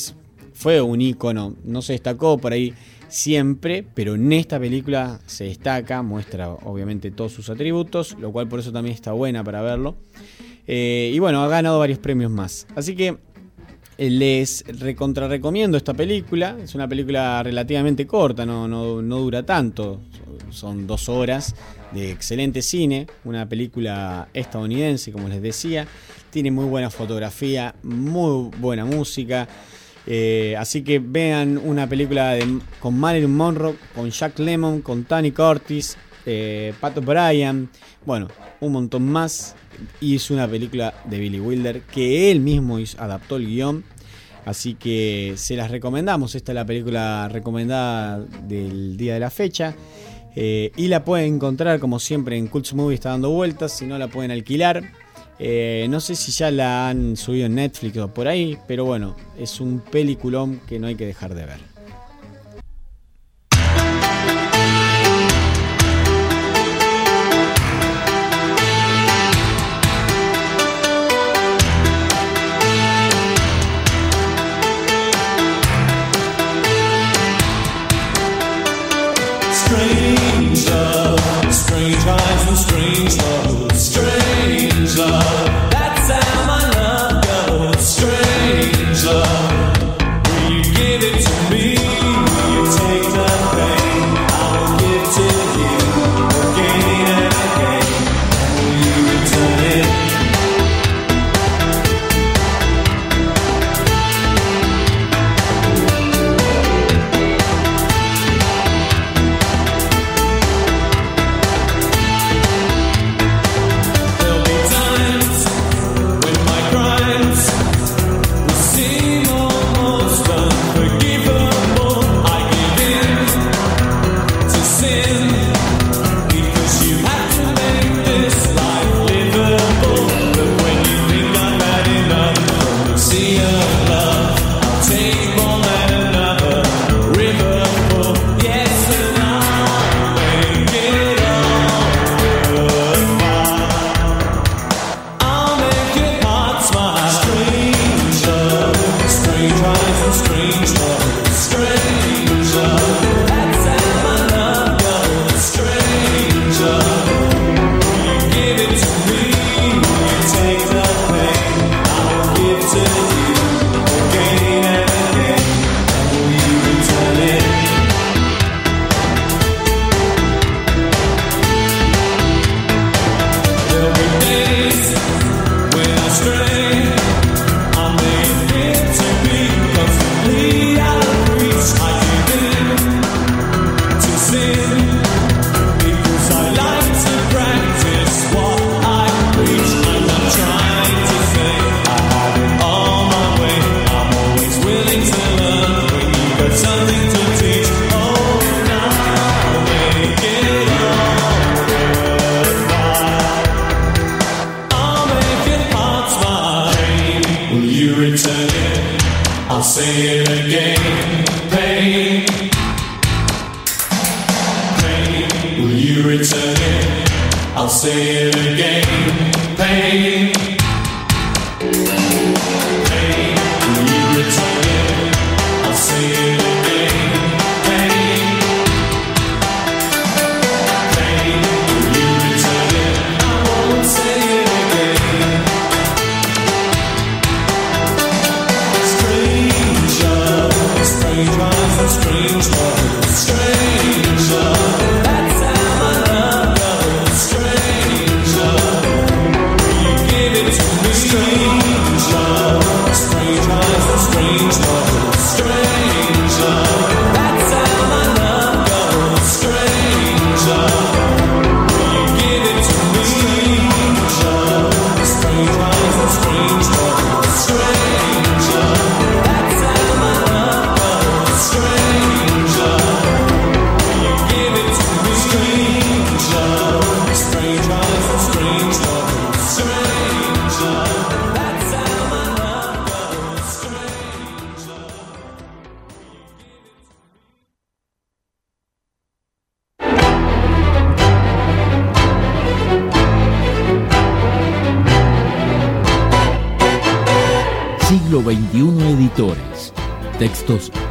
[0.53, 2.72] fue un ícono, no se destacó por ahí
[3.09, 8.61] siempre, pero en esta película se destaca, muestra obviamente todos sus atributos, lo cual por
[8.61, 9.97] eso también está buena para verlo.
[10.66, 12.66] Eh, y bueno, ha ganado varios premios más.
[12.75, 13.16] Así que
[13.99, 16.57] les recontra recomiendo esta película.
[16.63, 20.01] Es una película relativamente corta, no, no, dura tanto.
[20.51, 21.55] Son dos horas
[21.93, 23.07] de excelente cine.
[23.25, 25.87] Una película estadounidense, como les decía.
[26.31, 29.49] Tiene muy buena fotografía, muy buena música.
[30.07, 32.37] Eh, así que vean una película
[32.81, 37.71] con Marilyn Monroe, con Jack Lemmon, con Tony Curtis, eh, Pat O'Brien.
[38.05, 38.29] Bueno,
[38.61, 39.57] un montón más
[40.01, 43.85] hizo una película de Billy Wilder que él mismo adaptó el guion.
[44.45, 46.35] Así que se las recomendamos.
[46.35, 49.75] Esta es la película recomendada del día de la fecha.
[50.37, 53.72] Eh, y la pueden encontrar, como siempre, en Cults Movie está dando vueltas.
[53.72, 54.83] Si no, la pueden alquilar.
[55.39, 59.16] Eh, no sé si ya la han subido en Netflix o por ahí, pero bueno,
[59.39, 61.74] es un peliculón que no hay que dejar de ver.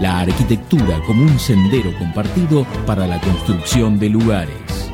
[0.00, 4.93] La arquitectura como un sendero compartido para la construcción de lugares.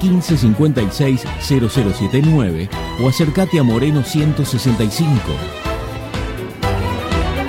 [0.00, 2.68] 1556 0079
[3.02, 5.20] o acércate a Moreno 165.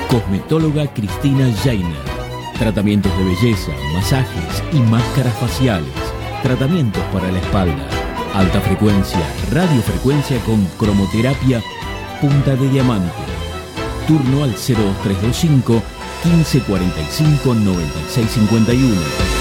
[0.10, 2.12] Cosmetóloga Cristina Jainer.
[2.60, 5.90] Tratamientos de belleza, masajes y máscaras faciales.
[6.44, 7.88] Tratamientos para la espalda.
[8.36, 9.22] Alta frecuencia,
[9.52, 11.62] radiofrecuencia con cromoterapia
[12.22, 13.12] punta de diamante.
[14.08, 15.82] Turno al 02325
[16.24, 19.41] 1545 9651.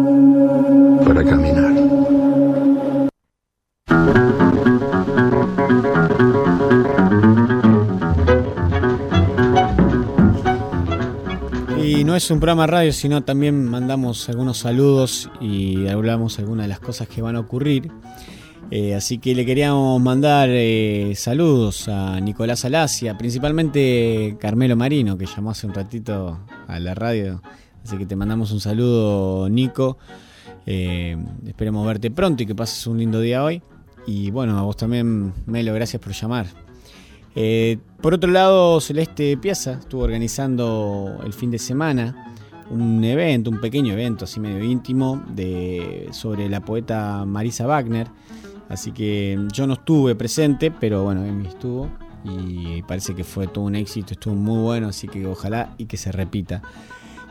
[12.23, 17.07] es un programa radio, sino también mandamos algunos saludos y hablamos algunas de las cosas
[17.07, 17.91] que van a ocurrir.
[18.69, 25.25] Eh, así que le queríamos mandar eh, saludos a Nicolás Alasia, principalmente Carmelo Marino, que
[25.25, 27.41] llamó hace un ratito a la radio.
[27.83, 29.97] Así que te mandamos un saludo, Nico.
[30.67, 31.17] Eh,
[31.47, 33.63] esperemos verte pronto y que pases un lindo día hoy.
[34.05, 36.45] Y bueno, a vos también, Melo, gracias por llamar.
[37.35, 42.33] Eh, por otro lado, Celeste Piazza estuvo organizando el fin de semana
[42.69, 48.07] un evento, un pequeño evento así medio íntimo de, sobre la poeta Marisa Wagner.
[48.69, 51.89] Así que yo no estuve presente, pero bueno, Emi estuvo
[52.23, 55.97] y parece que fue todo un éxito, estuvo muy bueno, así que ojalá y que
[55.97, 56.61] se repita.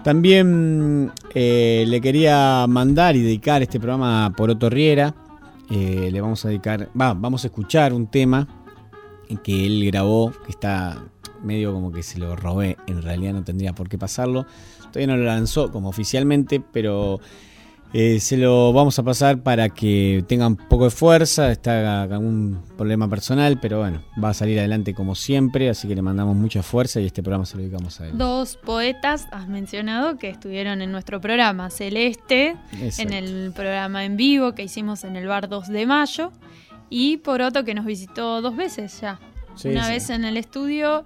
[0.05, 5.15] También eh, le quería mandar y dedicar este programa por Otto Riera.
[5.71, 8.47] Eh, le vamos a dedicar, va, vamos a escuchar un tema
[9.39, 11.05] que él grabó, que está
[11.43, 14.47] medio como que se lo robé, en realidad no tendría por qué pasarlo.
[14.93, 17.21] Todavía no lo lanzó como oficialmente, pero
[17.93, 21.51] eh, se lo vamos a pasar para que tenga un poco de fuerza.
[21.51, 25.97] Está con un problema personal, pero bueno, va a salir adelante como siempre, así que
[25.97, 28.17] le mandamos mucha fuerza y este programa se lo dedicamos a él.
[28.17, 31.71] Dos poetas has mencionado que estuvieron en nuestro programa.
[31.71, 33.13] Celeste, Exacto.
[33.13, 36.33] en el programa en vivo que hicimos en el bar 2 de mayo.
[36.91, 39.19] Y Poroto, que nos visitó dos veces ya.
[39.55, 39.93] Sí, Una sí.
[39.93, 41.05] vez en el estudio,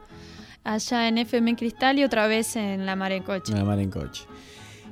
[0.64, 3.52] allá en FM Cristal, y otra vez en La Mar en Coche.
[3.52, 4.24] Nada mal en coche.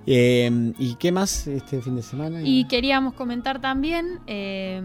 [0.05, 2.41] Eh, ¿Y qué más este fin de semana?
[2.43, 4.83] Y queríamos comentar también eh,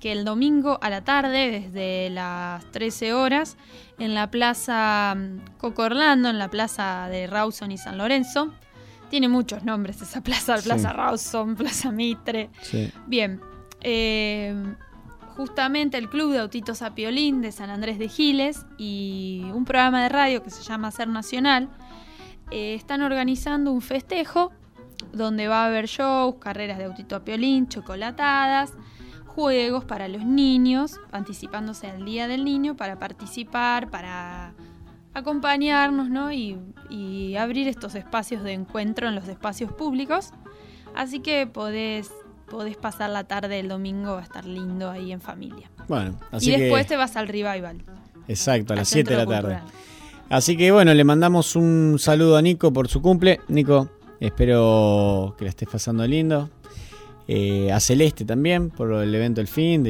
[0.00, 3.58] que el domingo a la tarde, desde las 13 horas,
[3.98, 8.54] en la plaza mm, Coco Orlando, en la plaza de Rawson y San Lorenzo,
[9.10, 10.64] tiene muchos nombres esa plaza, Sí.
[10.64, 12.48] Plaza Rawson, Plaza Mitre.
[12.62, 12.90] Sí.
[13.06, 13.40] Bien,
[13.82, 14.54] eh,
[15.36, 20.02] justamente el Club de Autitos a Piolín de San Andrés de Giles y un programa
[20.02, 21.68] de radio que se llama Ser Nacional
[22.50, 24.52] eh, están organizando un festejo
[25.12, 28.72] donde va a haber shows, carreras de autito a piolín, chocolatadas,
[29.26, 34.54] juegos para los niños, anticipándose al Día del Niño para participar, para
[35.14, 36.32] acompañarnos ¿no?
[36.32, 36.58] y,
[36.90, 40.30] y abrir estos espacios de encuentro en los espacios públicos.
[40.94, 42.12] Así que podés,
[42.54, 45.68] podés pasar la tarde del domingo, va a estar lindo ahí en familia.
[45.88, 46.90] Bueno, así y después que...
[46.90, 47.82] te vas al revival.
[48.28, 49.58] Exacto, a las 7 de la tarde.
[50.30, 53.40] Así que bueno, le mandamos un saludo a Nico por su cumple.
[53.48, 53.90] Nico,
[54.20, 56.48] espero que la estés pasando lindo.
[57.26, 59.86] Eh, a Celeste también por el evento del fin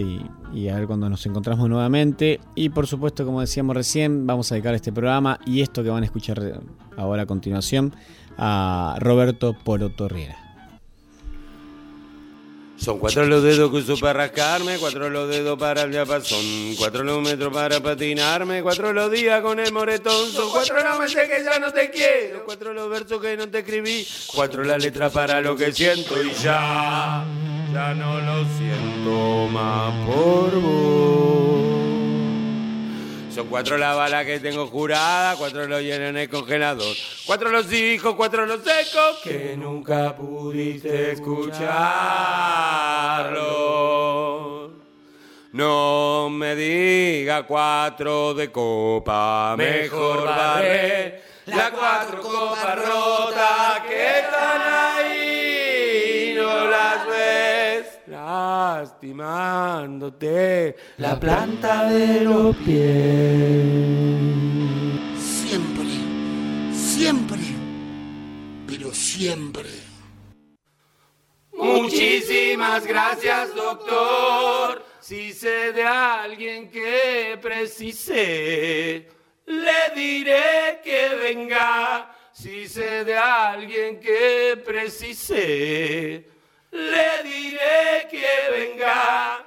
[0.52, 2.40] y a ver cuando nos encontramos nuevamente.
[2.54, 6.02] Y por supuesto, como decíamos recién, vamos a dedicar este programa y esto que van
[6.02, 6.60] a escuchar
[6.96, 7.94] ahora a continuación
[8.38, 10.43] a Roberto Porotorriera.
[12.84, 17.02] Son cuatro los dedos que uso para rascarme, cuatro los dedos para el diapasón, cuatro
[17.02, 21.42] los metros para patinarme, cuatro los días con el moretón, son cuatro las veces que
[21.42, 25.40] ya no te quiero, cuatro los versos que no te escribí, cuatro las letras para
[25.40, 27.24] lo que siento y ya,
[27.72, 31.33] ya no lo siento más por vos.
[33.34, 36.94] Son cuatro las balas que tengo juradas, cuatro los lleno en el congelador.
[37.26, 41.64] Cuatro los hijos, cuatro los secos que nunca pudiste escucharlos.
[45.50, 56.34] No me diga cuatro de copa, mejor barrer las cuatro copas rotas que están ahí,
[56.36, 57.53] no las ves,
[58.06, 63.64] lastimándote la planta de los pies.
[65.18, 65.88] Siempre,
[66.72, 67.40] siempre,
[68.66, 69.70] pero siempre.
[71.52, 74.84] Muchísimas gracias, doctor.
[75.00, 79.08] Si sé de alguien que precise,
[79.46, 82.10] le diré que venga.
[82.32, 86.26] Si sé de alguien que precise,
[86.74, 89.44] le diré que venga.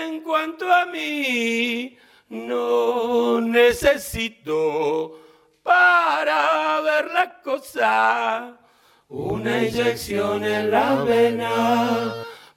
[0.00, 1.96] En cuanto a mí,
[2.28, 5.20] no necesito
[5.62, 8.58] para ver la cosa
[9.08, 12.14] una inyección en la vena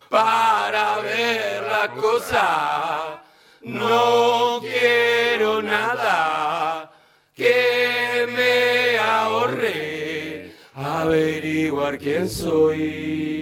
[0.10, 3.24] para ver la cosa.
[3.62, 6.92] No quiero nada
[7.34, 13.41] que me ahorre averiguar quién soy.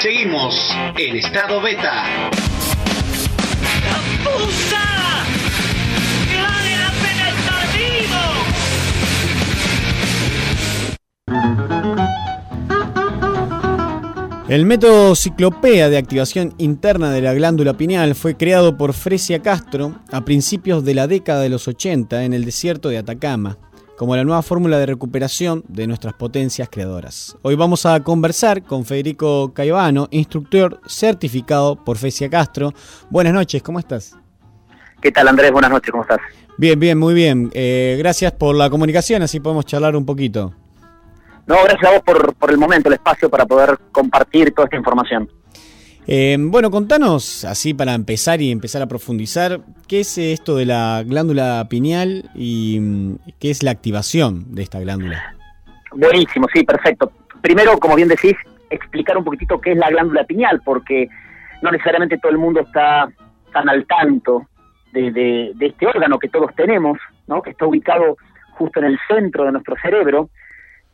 [0.00, 2.30] Seguimos en estado beta.
[4.24, 5.26] ¡Puta!
[6.26, 8.22] ¡Que vale la pena estar vivo!
[14.48, 20.00] El método ciclopea de activación interna de la glándula pineal fue creado por Fresia Castro
[20.10, 23.58] a principios de la década de los 80 en el desierto de Atacama,
[24.00, 27.36] como la nueva fórmula de recuperación de nuestras potencias creadoras.
[27.42, 32.72] Hoy vamos a conversar con Federico Caivano, instructor certificado por Fresia Castro.
[33.10, 34.16] Buenas noches, ¿cómo estás?
[35.02, 35.52] ¿Qué tal Andrés?
[35.52, 36.18] Buenas noches, ¿cómo estás?
[36.56, 37.50] Bien, bien, muy bien.
[37.52, 40.54] Eh, gracias por la comunicación, así podemos charlar un poquito.
[41.46, 44.78] No, gracias a vos por, por el momento, el espacio para poder compartir toda esta
[44.78, 45.28] información.
[46.12, 51.04] Eh, bueno, contanos, así para empezar y empezar a profundizar, ¿qué es esto de la
[51.06, 55.36] glándula pineal y mm, qué es la activación de esta glándula?
[55.92, 57.12] Buenísimo, sí, perfecto.
[57.40, 58.34] Primero, como bien decís,
[58.70, 61.08] explicar un poquitito qué es la glándula pineal, porque
[61.62, 63.08] no necesariamente todo el mundo está
[63.52, 64.48] tan al tanto
[64.92, 66.98] de, de- de este órgano que todos tenemos,
[67.28, 67.40] ¿no?
[67.40, 68.16] que está ubicado
[68.58, 70.28] justo en el centro de nuestro cerebro.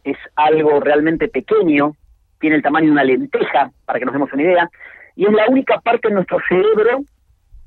[0.04, 1.96] Es algo realmente pequeño,
[2.38, 4.68] tiene el tamaño de una lenteja, para que nos demos una idea,
[5.16, 7.00] y es la única parte de nuestro cerebro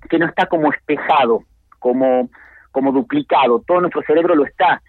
[0.08, 1.43] que no está como espejado,
[1.80, 2.30] como,
[2.72, 3.64] como duplicado.
[3.68, 4.82] Todo nuestro cerebro lo está.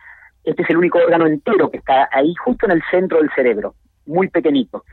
[0.45, 3.75] Este es el único órgano entero que está ahí justo en el centro del cerebro,
[4.07, 4.85] muy pequeñito,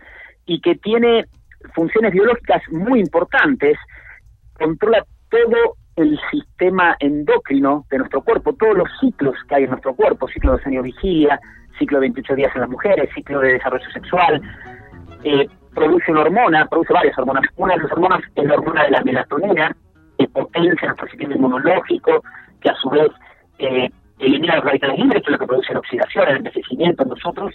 [0.45, 1.25] y que tiene
[1.73, 3.77] funciones biológicas muy importantes,
[4.53, 9.95] controla todo el sistema endocrino de nuestro cuerpo, todos los ciclos que hay en nuestro
[9.95, 11.39] cuerpo, ciclo de sueño vigilia,
[11.79, 14.41] ciclo de 28 días en las mujeres, ciclo de desarrollo sexual,
[15.23, 15.47] eh,
[15.77, 17.45] produce una hormona, produce varias hormonas.
[17.55, 19.75] Una de las hormonas es la hormona de la melatonina,
[20.17, 22.23] que potencia nuestro sistema inmunológico,
[22.59, 23.11] que a su vez
[23.59, 27.09] eh, elimina los radicales libres, que es lo que produce la oxidación, el envejecimiento en
[27.09, 27.53] nosotros.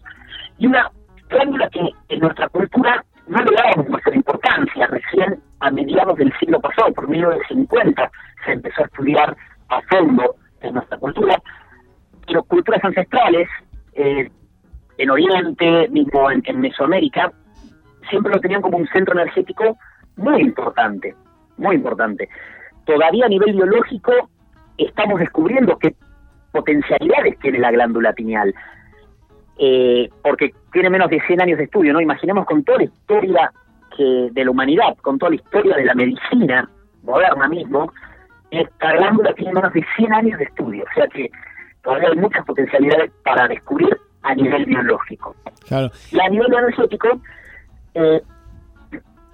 [0.59, 0.89] Y una
[1.29, 4.87] glándula que en nuestra cultura no le dábamos mucha importancia.
[4.87, 8.09] Recién a mediados del siglo pasado, por 1950,
[8.45, 9.37] se empezó a estudiar
[9.69, 11.43] a fondo en nuestra cultura.
[12.25, 13.49] Pero culturas ancestrales,
[13.95, 14.31] eh,
[14.99, 17.33] en Oriente, mismo en Mesoamérica,
[18.09, 19.79] siempre lo tenían como un centro energético
[20.17, 21.15] muy importante,
[21.57, 22.29] muy importante.
[22.85, 24.13] Todavía a nivel biológico
[24.77, 25.95] estamos descubriendo qué
[26.53, 28.55] potencialidades tiene la glándula pineal,
[29.59, 32.01] eh, porque tiene menos de 100 años de estudio, ¿no?
[32.01, 33.53] Imaginemos con toda la historia
[33.97, 36.69] que, de la humanidad, con toda la historia de la medicina
[37.03, 37.93] moderna mismo,
[38.51, 41.31] esta glándula tiene menos de 100 años de estudio, o sea que
[41.83, 45.35] todavía hay muchas potencialidades para descubrir a nivel biológico.
[45.67, 45.91] Claro.
[46.11, 47.21] Y a nivel energético,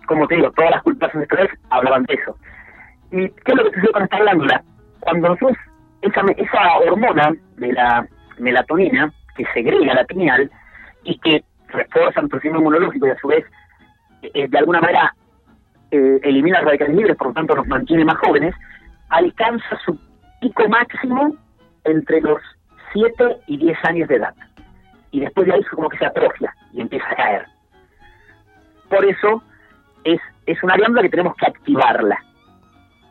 [0.07, 2.37] como te digo, todas las culturas ancestrales hablaban de eso.
[3.11, 4.63] ¿Y qué es lo que sucede con esta glándula?
[5.01, 5.57] Cuando nosotros,
[6.03, 8.07] esa, esa hormona de la
[8.39, 10.51] melatonina, que segrega la pineal
[11.05, 13.45] y que refuerza nuestro sistema inmunológico y a su vez,
[14.23, 15.15] eh, de alguna manera,
[15.91, 18.55] eh, elimina radicales libres, por lo tanto nos mantiene más jóvenes,
[19.09, 19.99] alcanza su
[20.41, 21.35] pico máximo
[21.85, 22.41] entre los
[22.93, 24.35] 7 y 10 años de edad.
[25.11, 27.47] Y después de ahí como que se atrofia y empieza a caer.
[28.89, 29.43] Por eso
[30.05, 32.18] es, es una glándula que tenemos que activarla,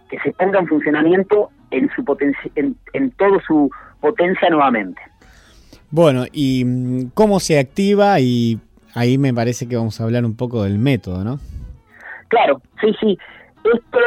[0.09, 3.69] que se ponga en funcionamiento en su potencia, en, en toda su
[3.99, 5.01] potencia nuevamente.
[5.89, 8.19] Bueno, ¿y mm, cómo se activa?
[8.19, 8.59] Y
[8.93, 11.39] ahí me parece que vamos a hablar un poco del método, ¿no?
[12.27, 13.17] Claro, sí, sí.
[13.63, 13.99] Esto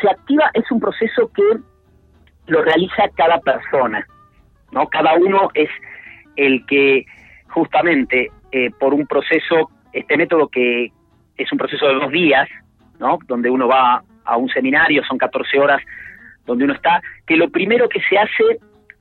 [0.00, 1.42] se activa, es un proceso que
[2.46, 4.06] lo realiza cada persona,
[4.72, 4.86] ¿no?
[4.88, 5.68] Cada uno es
[6.36, 7.04] el que
[7.48, 10.92] justamente eh, por un proceso, este método que
[11.36, 12.48] es un proceso de dos días,
[12.98, 13.18] ¿no?
[13.26, 15.82] Donde uno va a un seminario, son 14 horas
[16.44, 18.60] donde uno está, que lo primero que se hace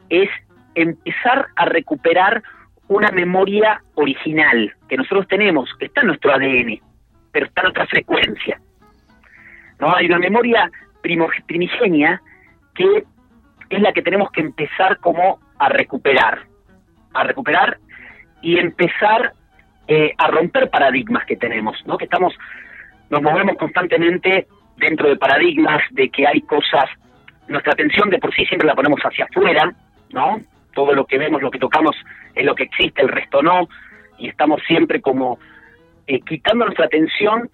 [0.10, 0.30] es
[0.74, 2.44] empezar a recuperar
[2.88, 6.80] una memoria original que nosotros tenemos, que está en nuestro ADN,
[7.32, 8.60] pero está en otra frecuencia.
[9.80, 9.96] ¿no?
[9.96, 10.70] Hay una memoria
[11.02, 12.22] primigenia
[12.74, 13.04] que
[13.70, 16.46] es la que tenemos que empezar como a recuperar,
[17.14, 17.78] a recuperar
[18.42, 19.34] y empezar
[19.88, 21.98] eh, a romper paradigmas que tenemos, ¿no?
[21.98, 22.34] Que estamos,
[23.10, 26.86] nos movemos constantemente dentro de paradigmas de que hay cosas,
[27.48, 29.72] nuestra atención de por sí siempre la ponemos hacia afuera,
[30.12, 30.40] ¿no?
[30.74, 31.96] Todo lo que vemos, lo que tocamos
[32.34, 33.68] es lo que existe, el resto no,
[34.18, 35.40] y estamos siempre como
[36.08, 37.50] eh, quitando nuestra atención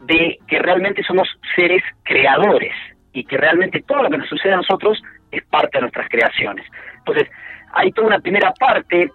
[0.00, 2.72] de que realmente somos seres creadores
[3.12, 6.64] y que realmente todo lo que nos sucede a nosotros es parte de nuestras creaciones.
[6.98, 7.28] Entonces,
[7.72, 9.10] hay toda una primera parte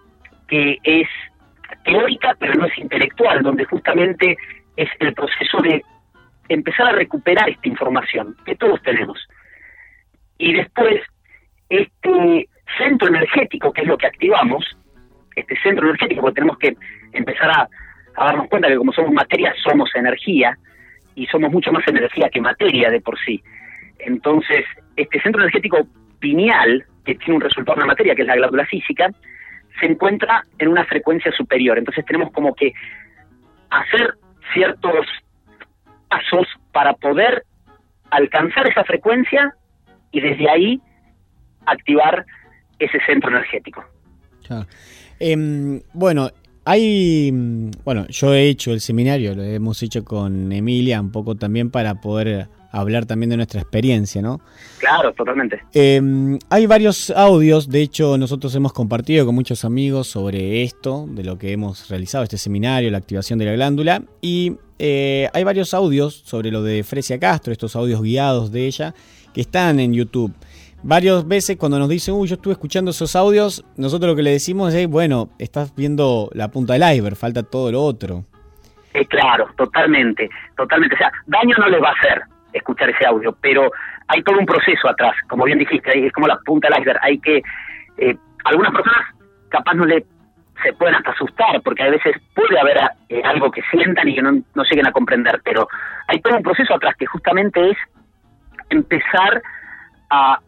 [0.48, 1.08] que es
[1.84, 4.36] teórica, pero no es intelectual, donde justamente
[4.76, 5.82] es el proceso de
[6.48, 9.18] empezar a recuperar esta información que todos tenemos.
[10.38, 11.00] Y después,
[11.68, 12.48] este
[12.78, 14.64] centro energético, que es lo que activamos,
[15.36, 16.76] este centro energético, porque tenemos que
[17.12, 17.68] empezar a,
[18.16, 20.56] darnos cuenta que como somos materia, somos energía,
[21.16, 23.42] y somos mucho más energía que materia de por sí.
[24.00, 24.64] Entonces,
[24.96, 25.86] este centro energético
[26.18, 29.10] pineal, que tiene un resultado en la materia, que es la glándula física,
[29.80, 31.78] se encuentra en una frecuencia superior.
[31.78, 32.72] Entonces tenemos como que
[33.70, 34.14] hacer
[34.52, 35.06] ciertos
[36.08, 37.44] pasos para poder
[38.10, 39.54] alcanzar esa frecuencia
[40.12, 40.80] y desde ahí
[41.66, 42.24] activar
[42.78, 43.84] ese centro energético.
[45.18, 46.30] Em, bueno,
[46.64, 47.30] hay.
[47.32, 51.70] mm, Bueno, yo he hecho el seminario, lo hemos hecho con Emilia un poco también
[51.70, 54.40] para poder hablar también de nuestra experiencia, ¿no?
[54.78, 55.62] Claro, totalmente.
[55.72, 61.24] Em, hay varios audios, de hecho nosotros hemos compartido con muchos amigos sobre esto, de
[61.24, 65.72] lo que hemos realizado, este seminario, la activación de la glándula, y eh, hay varios
[65.72, 68.94] audios sobre lo de Fresia Castro, estos audios guiados de ella,
[69.32, 70.32] que están en YouTube.
[70.82, 74.32] Varias veces cuando nos dicen, uy, yo estuve escuchando esos audios, nosotros lo que le
[74.32, 78.24] decimos es, bueno, estás viendo la punta del iceberg, falta todo lo otro.
[78.92, 80.94] Eh, claro, totalmente, totalmente.
[80.94, 83.70] O sea, daño no les va a hacer escuchar ese audio, pero
[84.08, 87.00] hay todo un proceso atrás, como bien dijiste, es como la punta del iceberg.
[87.02, 87.42] Hay que,
[87.98, 89.06] eh, algunas personas
[89.50, 90.04] capaz no le
[90.62, 92.78] se pueden hasta asustar, porque a veces puede haber
[93.08, 95.68] eh, algo que sientan y que no, no lleguen a comprender, pero
[96.06, 97.76] hay todo un proceso atrás que justamente es
[98.70, 99.42] empezar
[100.10, 100.38] a,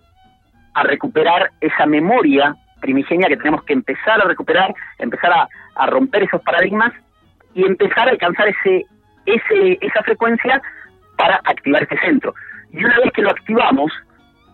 [0.74, 6.22] a recuperar esa memoria primigenia que tenemos que empezar a recuperar, empezar a, a romper
[6.22, 6.92] esos paradigmas
[7.54, 8.84] y empezar a alcanzar ese,
[9.26, 10.62] ese, esa frecuencia
[11.16, 12.34] para activar este centro.
[12.70, 13.92] Y una vez que lo activamos,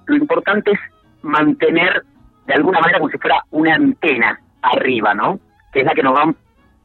[0.06, 0.80] lo importante es
[1.22, 2.02] mantener
[2.46, 5.38] de alguna manera como si fuera una antena arriba, ¿no?
[5.72, 6.32] Que es la que nos va,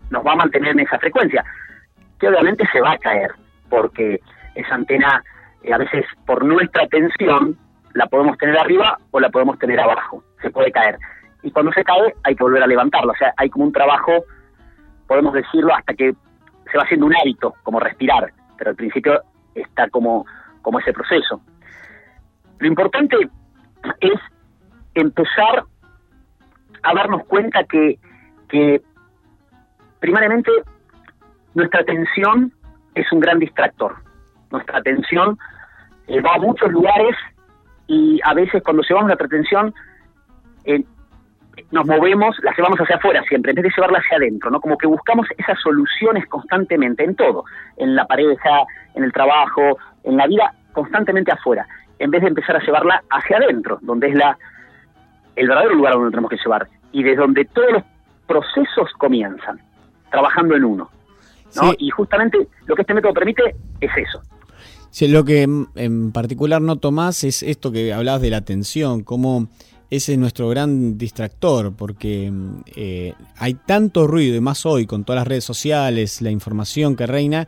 [0.09, 1.43] nos va a mantener en esa frecuencia,
[2.19, 3.31] que obviamente se va a caer,
[3.69, 4.19] porque
[4.55, 5.23] esa antena
[5.63, 7.57] eh, a veces por nuestra atención
[7.93, 10.97] la podemos tener arriba o la podemos tener abajo, se puede caer.
[11.43, 14.23] Y cuando se cae hay que volver a levantarla, o sea, hay como un trabajo,
[15.07, 16.13] podemos decirlo, hasta que
[16.71, 19.21] se va haciendo un hábito, como respirar, pero al principio
[19.61, 20.25] está como,
[20.61, 21.41] como ese proceso.
[22.59, 23.15] Lo importante
[23.99, 24.19] es
[24.93, 25.63] empezar
[26.83, 27.99] a darnos cuenta que,
[28.49, 28.81] que
[29.99, 30.51] primariamente
[31.53, 32.53] nuestra atención
[32.95, 33.95] es un gran distractor.
[34.51, 35.37] Nuestra atención
[36.07, 37.15] eh, va a muchos lugares
[37.87, 39.73] y a veces cuando llevamos nuestra atención
[40.65, 40.83] eh,
[41.71, 44.59] nos movemos, la llevamos hacia afuera siempre, en vez de llevarla hacia adentro, ¿no?
[44.61, 47.43] Como que buscamos esas soluciones constantemente en todo,
[47.77, 51.67] en la pareja, en el trabajo, en la vida, constantemente afuera,
[51.99, 54.37] en vez de empezar a llevarla hacia adentro, donde es la
[55.35, 57.83] el verdadero lugar donde tenemos que llevar y de donde todos los
[58.27, 59.59] procesos comienzan,
[60.09, 60.89] trabajando en uno.
[61.55, 61.73] ¿no?
[61.77, 64.21] Y justamente lo que este método permite es eso.
[64.89, 69.03] Sí, lo que en- en particular noto más es esto que hablabas de la atención,
[69.03, 69.47] cómo
[69.89, 75.03] ese es nuestro gran distractor, porque mm, eh, hay tanto ruido, y más hoy con
[75.03, 77.47] todas las redes sociales, la información que reina,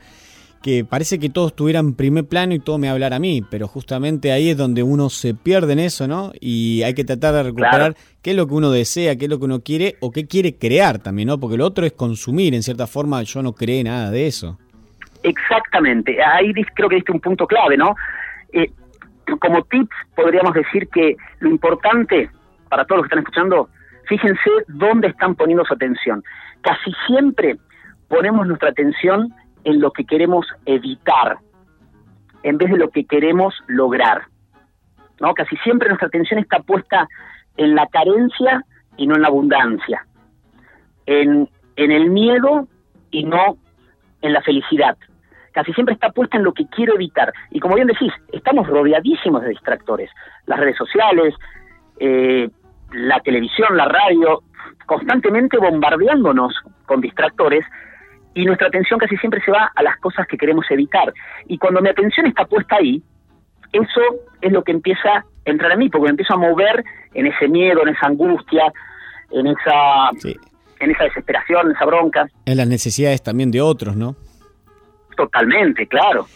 [0.61, 3.67] que parece que todo estuviera en primer plano y todo me hablara a mí, pero
[3.67, 6.33] justamente ahí es donde uno se pierde en eso, ¿no?
[6.39, 9.39] Y hay que tratar de recuperar qué es lo que uno desea, qué es lo
[9.39, 11.39] que uno quiere o qué quiere crear también, ¿no?
[11.39, 14.57] Porque lo otro es consumir, en cierta forma yo no creé nada de eso.
[15.23, 17.95] Exactamente, ahí creo que diste un punto clave, ¿no?
[18.51, 18.71] Eh,
[19.37, 22.29] como tips podríamos decir que lo importante
[22.69, 23.69] para todos los que están escuchando,
[24.07, 26.23] fíjense dónde están poniendo su atención.
[26.61, 27.57] Casi siempre
[28.07, 31.37] ponemos nuestra atención en lo que queremos evitar,
[32.43, 34.23] en vez de lo que queremos lograr.
[35.19, 35.33] ¿no?
[35.33, 37.07] Casi siempre nuestra atención está puesta
[37.57, 38.63] en la carencia
[38.97, 40.05] y no en la abundancia,
[41.05, 42.67] en, en el miedo
[43.11, 43.57] y no
[44.21, 44.97] en la felicidad.
[45.53, 47.33] Casi siempre está puesta en lo que quiero evitar.
[47.51, 50.09] Y como bien decís, estamos rodeadísimos de distractores.
[50.45, 51.33] Las redes sociales,
[51.99, 52.49] eh,
[52.93, 54.43] la televisión, la radio,
[54.85, 56.53] constantemente bombardeándonos
[56.85, 57.65] con distractores
[58.33, 61.13] y nuestra atención casi siempre se va a las cosas que queremos evitar.
[61.47, 63.01] Y cuando mi atención está puesta ahí,
[63.71, 64.01] eso
[64.41, 66.83] es lo que empieza a entrar a mí, porque me empiezo a mover
[67.13, 68.71] en ese miedo, en esa angustia,
[69.31, 70.09] en esa,
[70.79, 72.27] en esa desesperación, en esa bronca.
[72.45, 74.15] En las necesidades también de otros, ¿no?
[75.19, 76.27] Totalmente, claro.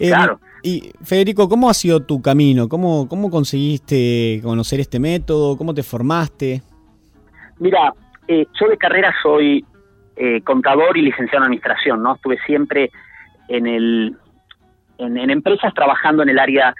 [0.00, 0.40] Eh, claro.
[0.64, 2.68] Y Federico, ¿cómo ha sido tu camino?
[2.68, 5.56] ¿Cómo, ¿Cómo conseguiste conocer este método?
[5.56, 6.60] ¿Cómo te formaste?
[7.60, 7.94] Mira,
[8.26, 9.64] eh, yo de carrera soy
[10.16, 12.16] eh, contador y licenciado en administración, ¿no?
[12.16, 12.90] Estuve siempre
[13.46, 14.16] en el
[14.98, 16.74] en, en empresas trabajando en el área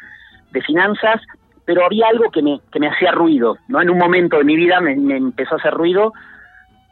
[0.50, 1.20] de finanzas,
[1.64, 3.80] pero había algo que me, que me hacía ruido, ¿no?
[3.80, 6.12] En un momento de mi vida me, me empezó a hacer ruido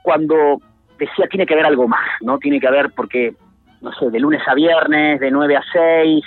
[0.02, 0.60] cuando
[0.96, 2.38] decía tiene que haber algo más, ¿no?
[2.38, 3.34] Tiene que haber porque,
[3.80, 6.24] no sé, de lunes a viernes, de 9 a 6,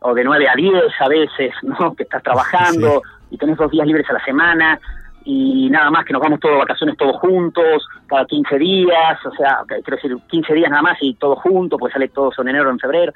[0.00, 1.94] o de 9 a 10 a veces, ¿no?
[1.96, 4.78] Que estás trabajando y tenés dos días libres a la semana
[5.24, 9.30] y nada más que nos vamos todos de vacaciones todos juntos, cada 15 días, o
[9.32, 12.70] sea, quiero decir, 15 días nada más y todos juntos, pues sale todos en enero
[12.70, 13.12] en febrero.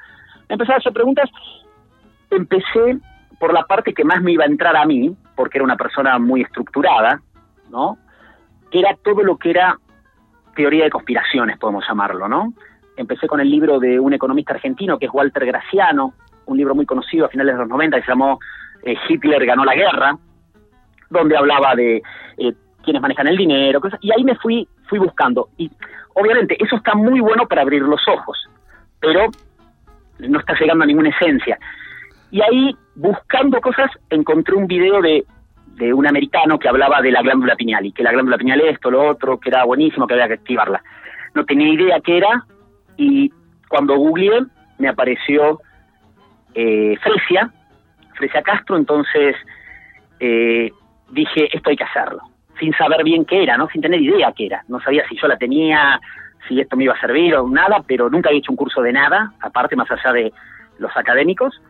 [0.47, 1.29] Empecé a hacer preguntas,
[2.31, 2.99] empecé
[3.39, 6.17] por la parte que más me iba a entrar a mí, porque era una persona
[6.17, 7.21] muy estructurada,
[7.69, 7.97] ¿no?
[8.71, 9.77] Que era todo lo que era
[10.55, 12.53] teoría de conspiraciones, podemos llamarlo, ¿no?
[12.97, 16.13] Empecé con el libro de un economista argentino que es Walter Graciano,
[16.47, 18.39] un libro muy conocido a finales de los 90 que se llamó
[18.83, 20.17] eh, Hitler ganó la guerra,
[21.09, 22.01] donde hablaba de
[22.37, 25.49] eh, quienes manejan el dinero, cosas, y ahí me fui, fui buscando.
[25.57, 25.69] Y
[26.13, 28.49] obviamente eso está muy bueno para abrir los ojos,
[28.99, 29.27] pero
[30.19, 31.57] no está llegando a ninguna esencia.
[32.31, 35.25] Y ahí, buscando cosas, encontré un video de,
[35.75, 38.91] de un americano que hablaba de la glándula pineal, y que la glándula pineal esto,
[38.91, 40.81] lo otro, que era buenísimo, que había que activarla.
[41.33, 42.45] No tenía idea qué era,
[42.97, 43.31] y
[43.69, 44.45] cuando googleé,
[44.79, 45.59] me apareció
[46.53, 47.51] eh, Fresia,
[48.15, 49.35] Fresia Castro, entonces
[50.19, 50.71] eh,
[51.11, 52.21] dije, esto hay que hacerlo,
[52.59, 53.67] sin saber bien qué era, ¿no?
[53.69, 54.63] Sin tener idea qué era.
[54.67, 55.99] No sabía si yo la tenía,
[56.47, 58.93] si esto me iba a servir o nada, pero nunca había hecho un curso de
[58.93, 60.33] nada, aparte más allá de
[60.79, 61.61] los académicos.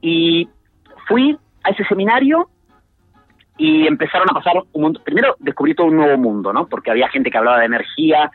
[0.00, 0.48] Y
[1.06, 2.48] fui a ese seminario
[3.56, 5.04] y empezaron a pasar un montón.
[5.04, 6.66] Primero descubrí todo un nuevo mundo, ¿no?
[6.66, 8.30] Porque había gente que hablaba de energía,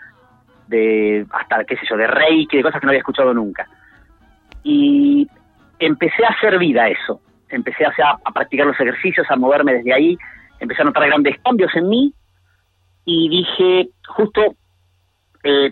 [0.68, 3.68] de hasta, qué sé yo, de reiki, de cosas que no había escuchado nunca.
[4.64, 5.28] Y
[5.80, 7.22] empecé a hacer vida eso.
[7.50, 7.94] Empecé a,
[8.24, 10.18] a practicar los ejercicios, a moverme desde ahí.
[10.60, 12.14] Empecé a notar grandes cambios en mí.
[13.06, 14.56] Y dije, justo,
[15.44, 15.72] eh,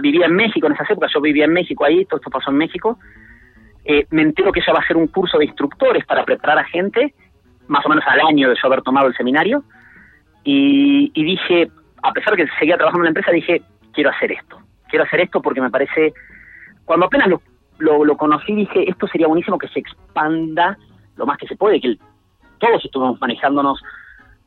[0.00, 2.56] vivía en México en esas épocas, yo vivía en México ahí, todo esto pasó en
[2.56, 2.98] México.
[3.84, 6.64] Eh, me entero que ella va a hacer un curso de instructores para preparar a
[6.64, 7.14] gente,
[7.68, 9.64] más o menos al año de yo haber tomado el seminario.
[10.42, 11.70] Y, y dije,
[12.02, 13.62] a pesar de que seguía trabajando en la empresa, dije,
[13.94, 14.58] quiero hacer esto.
[14.88, 16.12] Quiero hacer esto porque me parece,
[16.84, 20.76] cuando apenas lo, lo, conocí, dije, esto sería buenísimo que se expanda
[21.16, 21.96] lo más que se puede, que
[22.58, 23.80] todos estuvimos manejándonos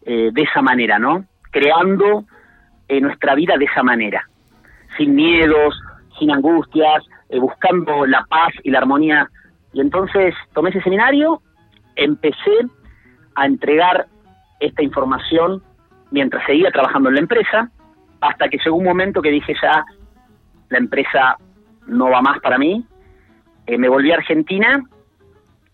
[0.05, 1.25] eh, de esa manera, ¿no?
[1.51, 2.25] Creando
[2.87, 4.27] eh, nuestra vida de esa manera,
[4.97, 5.79] sin miedos,
[6.19, 9.29] sin angustias, eh, buscando la paz y la armonía.
[9.73, 11.41] Y entonces tomé ese seminario,
[11.95, 12.57] empecé
[13.35, 14.07] a entregar
[14.59, 15.61] esta información
[16.11, 17.71] mientras seguía trabajando en la empresa,
[18.21, 19.83] hasta que llegó un momento que dije ya,
[20.69, 21.37] la empresa
[21.87, 22.83] no va más para mí,
[23.69, 24.81] Eh, me volví a Argentina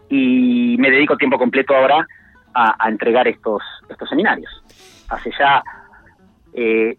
[0.09, 2.07] y me dedico tiempo completo ahora
[2.55, 4.49] a, entregar estos, estos seminarios.
[5.09, 5.63] Hace ya
[6.53, 6.95] eh,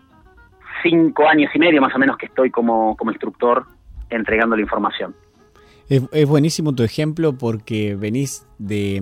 [0.83, 3.65] cinco años y medio más o menos que estoy como, como instructor
[4.09, 5.15] entregando la información.
[5.89, 9.01] Es, es buenísimo tu ejemplo porque venís de,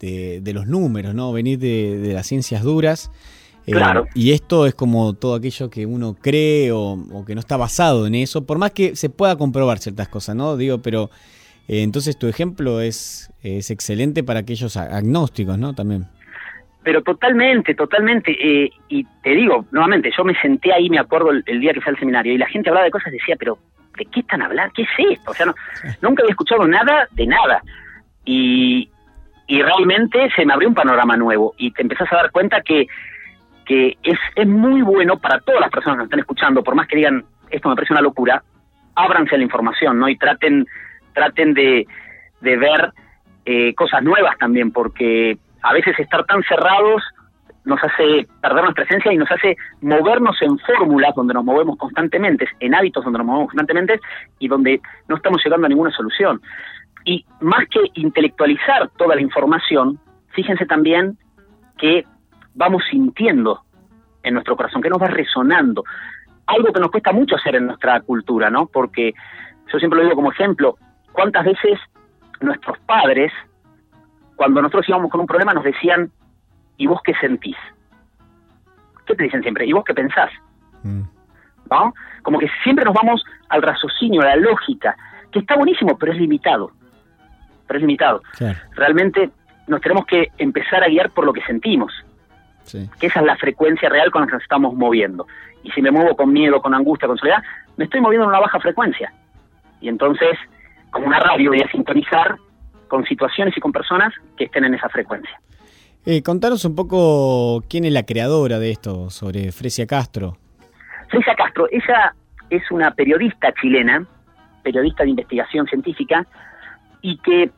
[0.00, 1.32] de- de los números, ¿no?
[1.32, 3.10] Venís de, de las ciencias duras.
[3.66, 4.06] Eh, Claro.
[4.14, 8.06] Y esto es como todo aquello que uno cree o, o que no está basado
[8.06, 10.56] en eso, por más que se pueda comprobar ciertas cosas, ¿no?
[10.56, 11.10] Digo, pero
[11.68, 15.74] eh, entonces tu ejemplo es, es excelente para aquellos agnósticos, ¿no?
[15.74, 16.06] También.
[16.82, 18.32] Pero totalmente, totalmente.
[18.32, 21.80] eh, y te digo, nuevamente, yo me senté ahí, me acuerdo el, el día que
[21.80, 23.56] fui al seminario, y la gente hablaba de cosas y decía, pero
[23.96, 24.72] ¿de qué están hablando?
[24.74, 24.88] ¿Qué es
[25.18, 25.30] esto?
[25.30, 25.54] O sea, no,
[26.00, 27.62] nunca había escuchado nada de nada.
[28.24, 28.90] Y,
[29.46, 32.86] y realmente se me abrió un panorama nuevo y te empezás a dar cuenta que,
[34.02, 36.96] es, es muy bueno para todas las personas que nos están escuchando, por más que
[36.96, 38.42] digan, esto me parece una locura,
[38.94, 40.08] ábranse a la información, ¿no?
[40.08, 40.66] Y traten,
[41.12, 41.86] traten de,
[42.40, 42.92] de ver
[43.44, 47.02] eh, cosas nuevas también, porque a veces estar tan cerrados
[47.64, 52.48] nos hace perder nuestra esencia y nos hace movernos en fórmulas donde nos movemos constantemente,
[52.60, 54.00] en hábitos donde nos movemos constantemente
[54.38, 56.40] y donde no estamos llegando a ninguna solución.
[57.04, 59.98] Y más que intelectualizar toda la información,
[60.30, 61.16] fíjense también
[61.78, 62.04] que
[62.54, 63.62] vamos sintiendo
[64.22, 65.84] en nuestro corazón, que nos va resonando.
[66.46, 68.66] Algo que nos cuesta mucho hacer en nuestra cultura, ¿no?
[68.66, 69.14] Porque
[69.72, 70.76] yo siempre lo digo como ejemplo,
[71.12, 71.78] ¿cuántas veces
[72.40, 73.32] nuestros padres,
[74.36, 76.10] cuando nosotros íbamos con un problema, nos decían,
[76.76, 77.56] ¿y vos qué sentís?
[79.06, 79.66] ¿Qué te dicen siempre?
[79.66, 80.30] ¿Y vos qué pensás?
[80.82, 81.94] ¿No?
[82.22, 84.96] Como que siempre nos vamos al raciocinio, a la lógica,
[85.30, 86.70] que está buenísimo, pero es limitado.
[87.66, 88.22] Pero es limitado.
[88.72, 89.30] Realmente
[89.66, 91.92] nos tenemos que empezar a guiar por lo que sentimos.
[92.98, 95.26] Que esa es la frecuencia real con la que nos estamos moviendo.
[95.62, 97.42] Y si me muevo con miedo, con angustia, con soledad,
[97.76, 99.12] me estoy moviendo en una baja frecuencia.
[99.80, 100.38] Y entonces,
[100.90, 102.36] como una radio, voy a sintonizar
[102.88, 105.40] con situaciones y con personas que estén en esa frecuencia.
[106.04, 110.36] Eh, contanos un poco quién es la creadora de esto, sobre Fresia Castro.
[111.08, 112.14] Fresia Castro, ella
[112.50, 114.04] es una periodista chilena,
[114.62, 116.26] periodista de investigación científica,
[117.02, 117.50] y que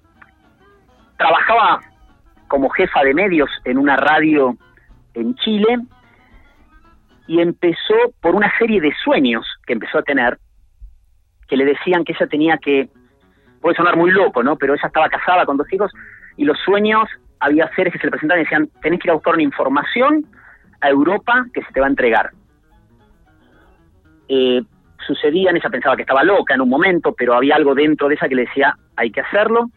[1.16, 1.80] trabajaba
[2.48, 4.56] como jefa de medios en una radio
[5.14, 5.78] en Chile
[7.26, 10.38] y empezó por una serie de sueños que empezó a tener,
[11.48, 12.88] que le decían que ella tenía que,
[13.60, 14.56] puede sonar muy loco, ¿no?
[14.56, 15.90] Pero ella estaba casada con dos hijos
[16.36, 17.08] y los sueños
[17.40, 20.26] había seres que se le presentaban y decían, tenés que ir a buscar una información
[20.80, 22.30] a Europa que se te va a entregar.
[24.28, 24.62] Eh,
[25.06, 28.28] sucedían, ella pensaba que estaba loca en un momento, pero había algo dentro de ella
[28.28, 29.70] que le decía, hay que hacerlo.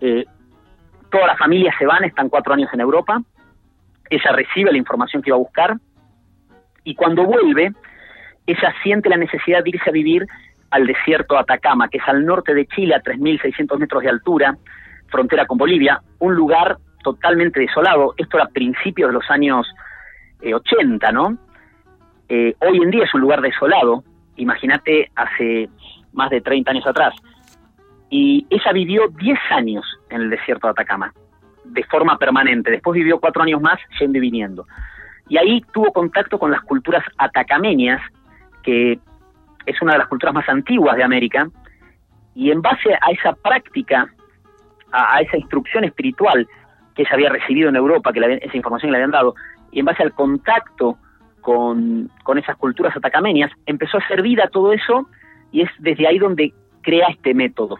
[0.00, 0.24] Eh,
[1.10, 3.22] toda la familia se van, están cuatro años en Europa.
[4.12, 5.76] Ella recibe la información que iba a buscar
[6.84, 7.72] y cuando vuelve,
[8.46, 10.26] ella siente la necesidad de irse a vivir
[10.70, 14.56] al desierto de Atacama, que es al norte de Chile, a 3.600 metros de altura,
[15.08, 18.14] frontera con Bolivia, un lugar totalmente desolado.
[18.16, 19.66] Esto era a principios de los años
[20.40, 21.38] eh, 80, ¿no?
[22.28, 24.04] Eh, hoy en día es un lugar desolado,
[24.36, 25.68] imagínate hace
[26.12, 27.14] más de 30 años atrás.
[28.10, 31.12] Y ella vivió 10 años en el desierto de Atacama,
[31.64, 32.70] de forma permanente.
[32.70, 34.66] Después vivió cuatro años más yendo y viniendo.
[35.28, 38.00] Y ahí tuvo contacto con las culturas atacameñas,
[38.62, 38.98] que
[39.66, 41.48] es una de las culturas más antiguas de América,
[42.34, 44.08] y en base a esa práctica,
[44.90, 46.46] a, esa instrucción espiritual
[46.94, 49.34] que ella había recibido en Europa, que la- esa información que le habían dado,
[49.70, 50.98] y en base al contacto
[51.40, 55.08] con, con esas culturas atacameñas, empezó a hacer vida todo eso,
[55.50, 56.52] y es desde ahí donde
[56.82, 57.78] crea este método,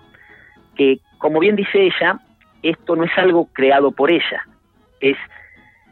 [0.77, 2.21] que como bien dice ella,
[2.63, 4.47] esto no es algo creado por ella,
[5.01, 5.17] es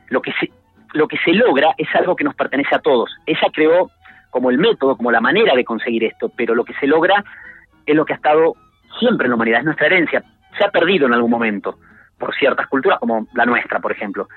[0.08, 0.50] lo que se,
[0.92, 3.10] lo que se logra es algo que nos pertenece a todos.
[3.26, 3.90] Ella creó
[4.30, 7.24] como el método, como la manera de conseguir esto, pero lo que se logra
[7.86, 8.54] es lo que ha estado
[8.98, 10.22] siempre en la humanidad, es nuestra herencia.
[10.56, 11.76] Se ha perdido en algún momento
[12.18, 14.28] por ciertas culturas, como la nuestra, por ejemplo,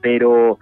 [0.00, 0.58] pero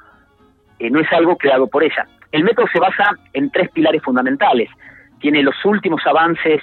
[0.79, 2.07] eh, no es algo creado por ella.
[2.31, 4.71] El método se basa en tres pilares fundamentales.
[5.19, 6.63] Tiene los últimos avances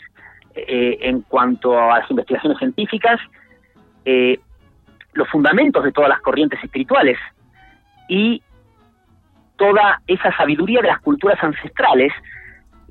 [0.55, 3.19] eh, en cuanto a las investigaciones científicas,
[4.05, 4.39] eh,
[5.15, 7.17] los fundamentos de todas las corrientes espirituales
[8.07, 8.43] y
[9.57, 12.11] toda esa sabiduría de las culturas ancestrales,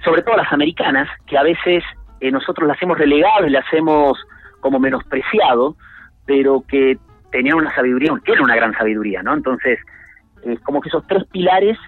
[0.02, 1.84] sobre todo las americanas, que a veces
[2.20, 4.18] eh, nosotros las hemos relegado y las hemos
[4.60, 5.76] como menospreciado,
[6.26, 6.98] pero que
[7.30, 9.34] tenían una sabiduría, tienen una gran sabiduría, ¿no?
[9.34, 9.78] Entonces,
[10.44, 11.78] eh, como que esos tres pilares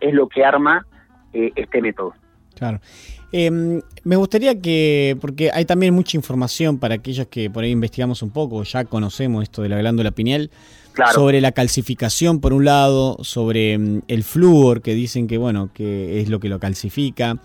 [0.00, 0.84] es lo que arma
[1.32, 2.14] eh, este método.
[2.58, 2.80] Claro.
[3.30, 8.22] Eh, me gustaría que, porque hay también mucha información para aquellos que por ahí investigamos
[8.22, 10.50] un poco, ya conocemos esto de la glándula pineal,
[10.94, 11.12] Claro.
[11.12, 16.20] sobre la calcificación por un lado, sobre mm, el flúor, que dicen que bueno, que
[16.20, 17.40] es lo que lo calcifica,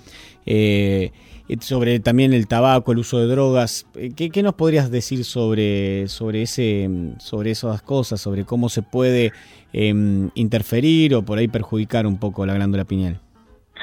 [0.47, 1.11] eh,
[1.59, 3.85] sobre también el tabaco, el uso de drogas.
[3.95, 8.69] Eh, ¿Qué, qué nos podrías decir sobre, sobre, ese, mm, sobre esas cosas, sobre cómo
[8.69, 9.33] se puede
[9.73, 13.19] em, interferir o por ahí perjudicar un poco la glándula pineal?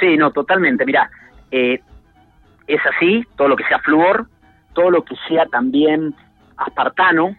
[0.00, 0.84] Sí, no, totalmente.
[0.84, 1.10] Mira,
[1.50, 1.80] eh,
[2.66, 4.26] es así, todo lo que sea flúor,
[4.72, 6.14] todo lo que sea también
[6.56, 7.36] aspartano,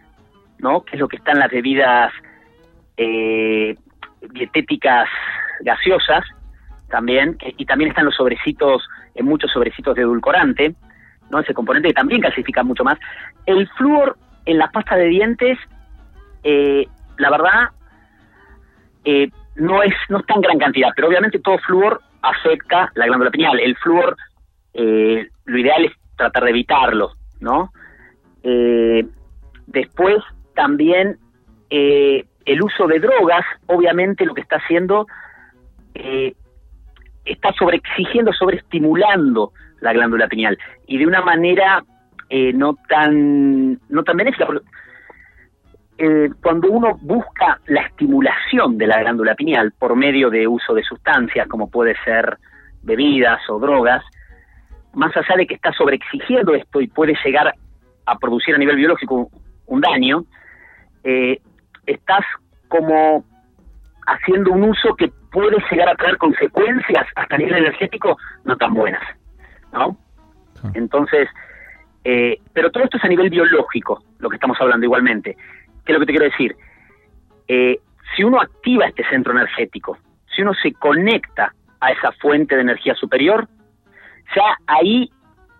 [0.58, 0.82] ¿no?
[0.82, 2.12] Que es lo que está en las bebidas
[2.96, 3.76] eh,
[4.32, 5.08] dietéticas
[5.60, 6.24] gaseosas,
[6.88, 10.74] también, y también están los sobrecitos, en muchos sobrecitos de edulcorante,
[11.30, 11.40] ¿no?
[11.40, 12.98] Ese componente que también calcifica mucho más.
[13.46, 15.58] El flúor en la pasta de dientes,
[16.44, 16.86] eh,
[17.16, 17.70] la verdad,
[19.04, 23.30] eh, no es no está en gran cantidad, pero obviamente todo flúor afecta la glándula
[23.30, 23.58] pineal.
[23.60, 24.16] El flúor,
[24.74, 27.72] eh, lo ideal es tratar de evitarlo, ¿no?
[28.42, 29.06] Eh,
[29.66, 30.16] después
[30.54, 31.18] también
[31.70, 35.06] eh, el uso de drogas, obviamente lo que está haciendo,
[35.94, 36.34] eh,
[37.24, 41.82] está sobreexigiendo, sobreestimulando la glándula pineal y de una manera
[42.28, 44.46] eh, no tan no tan benéfica.
[44.46, 44.64] porque,
[46.04, 50.82] eh, cuando uno busca la estimulación de la glándula pineal por medio de uso de
[50.82, 52.38] sustancias como puede ser
[52.82, 54.02] bebidas o drogas,
[54.94, 57.54] más allá de que está sobreexigiendo esto y puede llegar
[58.04, 59.30] a producir a nivel biológico
[59.66, 60.24] un daño,
[61.04, 61.38] eh,
[61.86, 62.24] estás
[62.66, 63.24] como
[64.04, 68.74] haciendo un uso que puede llegar a traer consecuencias hasta a nivel energético no tan
[68.74, 69.04] buenas,
[69.72, 69.96] ¿no?
[70.74, 71.28] Entonces,
[72.02, 75.36] eh, pero todo esto es a nivel biológico, lo que estamos hablando igualmente.
[75.84, 76.56] ¿Qué es lo que te quiero decir?
[77.48, 77.78] Eh,
[78.14, 79.98] si uno activa este centro energético,
[80.34, 83.48] si uno se conecta a esa fuente de energía superior,
[84.34, 85.10] ya ahí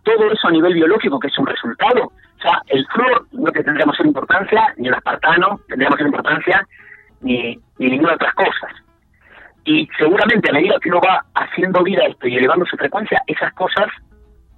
[0.02, 2.12] todo eso a nivel biológico, que es un resultado,
[2.42, 6.66] ya el flúor no te tendría mayor importancia, ni el aspartano tendría mayor importancia,
[7.20, 8.72] ni, ni ninguna otras cosas.
[9.64, 13.52] Y seguramente a medida que uno va haciendo vida esto y elevando su frecuencia, esas
[13.54, 13.86] cosas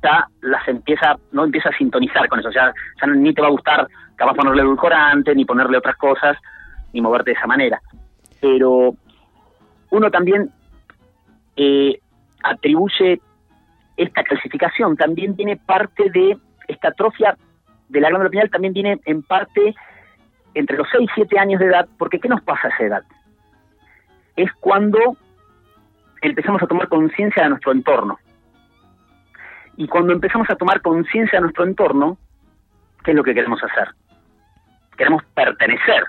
[0.02, 3.50] ya las empieza, no empieza a sintonizar con eso, ya, ya ni te va a
[3.50, 3.86] gustar
[4.16, 6.36] capaz ponerle edulcorante, ni ponerle otras cosas,
[6.92, 7.80] ni moverte de esa manera.
[8.40, 8.94] Pero
[9.90, 10.50] uno también
[11.56, 11.98] eh,
[12.42, 13.20] atribuye
[13.96, 16.36] esta clasificación, también tiene parte de
[16.68, 17.36] esta atrofia
[17.88, 19.74] de la glándula pineal, también viene en parte
[20.54, 23.02] entre los 6 y 7 años de edad, porque ¿qué nos pasa a esa edad?
[24.36, 25.16] Es cuando
[26.22, 28.18] empezamos a tomar conciencia de nuestro entorno.
[29.76, 32.16] Y cuando empezamos a tomar conciencia de nuestro entorno,
[33.04, 33.88] ¿qué es lo que queremos hacer?
[34.96, 36.04] Queremos pertenecer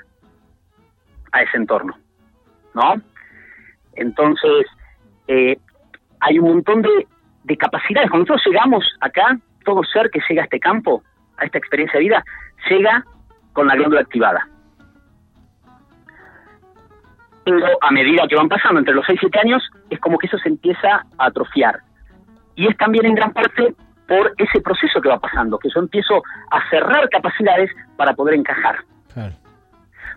[1.32, 1.98] a ese entorno,
[2.74, 2.96] ¿no?
[3.94, 4.66] Entonces,
[5.28, 5.58] eh,
[6.20, 7.08] hay un montón de,
[7.44, 8.10] de capacidades.
[8.10, 11.04] Cuando nosotros llegamos acá, todo ser que llega a este campo,
[11.38, 12.24] a esta experiencia de vida,
[12.70, 13.04] llega
[13.54, 14.48] con la glándula activada.
[17.44, 20.28] Pero a medida que van pasando entre los 6 y 7 años, es como que
[20.28, 21.80] eso se empieza a atrofiar.
[22.56, 23.76] Y es también en gran parte
[24.08, 26.22] por ese proceso que va pasando, que yo empiezo
[26.52, 28.78] a cerrar capacidades para poder encajar.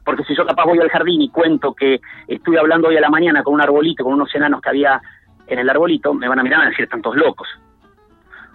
[0.04, 3.10] Porque si yo capaz voy al jardín y cuento que estuve hablando hoy a la
[3.10, 5.00] mañana con un arbolito, con unos enanos que había
[5.46, 7.48] en el arbolito, me van a mirar y van a decir tantos locos.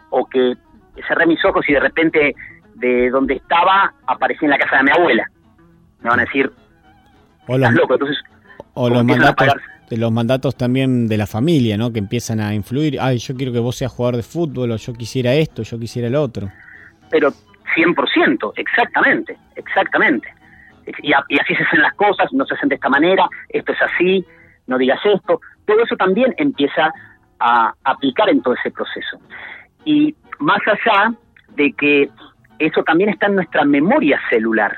[0.09, 0.55] O que
[1.07, 2.35] cerré mis ojos y de repente
[2.75, 5.25] de donde estaba aparecí en la casa de mi abuela.
[6.01, 6.51] Me van a decir,
[7.47, 7.93] los, estás loco.
[7.93, 8.17] Entonces,
[8.73, 9.55] o los mandatos,
[9.89, 11.91] de los mandatos también de la familia, ¿no?
[11.91, 12.99] Que empiezan a influir.
[12.99, 16.07] Ay, yo quiero que vos seas jugador de fútbol, o yo quisiera esto, yo quisiera
[16.07, 16.49] el otro.
[17.09, 17.31] pero
[17.75, 20.27] 100%, exactamente, exactamente.
[21.01, 23.81] Y, y así se hacen las cosas, no se hacen de esta manera, esto es
[23.81, 24.25] así,
[24.67, 25.39] no digas esto.
[25.65, 26.91] Todo eso también empieza
[27.39, 29.17] a aplicar en todo ese proceso.
[29.85, 31.13] Y más allá
[31.55, 32.09] de que
[32.59, 34.75] eso también está en nuestra memoria celular,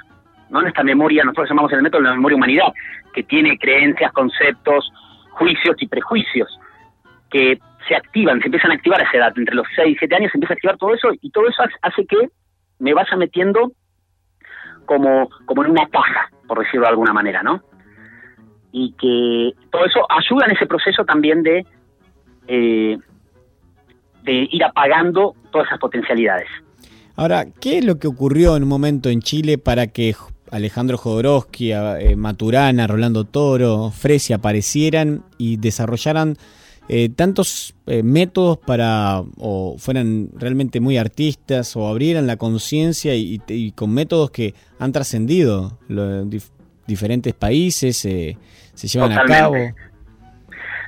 [0.56, 0.61] ¿no?
[0.61, 2.73] Nuestra memoria, nosotros llamamos en el método la memoria humanidad,
[3.14, 4.91] que tiene creencias, conceptos,
[5.32, 6.48] juicios y prejuicios
[7.30, 10.15] que se activan, se empiezan a activar a esa edad, entre los 6 y 7
[10.15, 12.30] años se empieza a activar todo eso y todo eso hace- que
[12.80, 13.72] me vaya metiendo
[14.86, 17.61] como, como en una caja, por decirlo de alguna manera, ¿no?
[18.72, 21.65] Y que todo eso ayuda en ese proceso también de,
[22.48, 22.98] eh,
[24.23, 26.48] de ir apagando todas esas potencialidades.
[27.15, 30.10] Ahora, ¿qué es lo que ocurrió en un momento en Chile para que
[30.52, 36.38] Alejandro Jodorowsky, eh, Maturana, Rolando Toro, Fresi aparecieran y desarrollaran
[36.88, 43.42] eh, tantos eh, métodos para, o fueran realmente muy artistas, o abrieran la conciencia y,
[43.48, 46.52] y con métodos que han trascendido dif-
[46.86, 48.38] diferentes países, eh,
[48.76, 49.56] se llevan a cabo?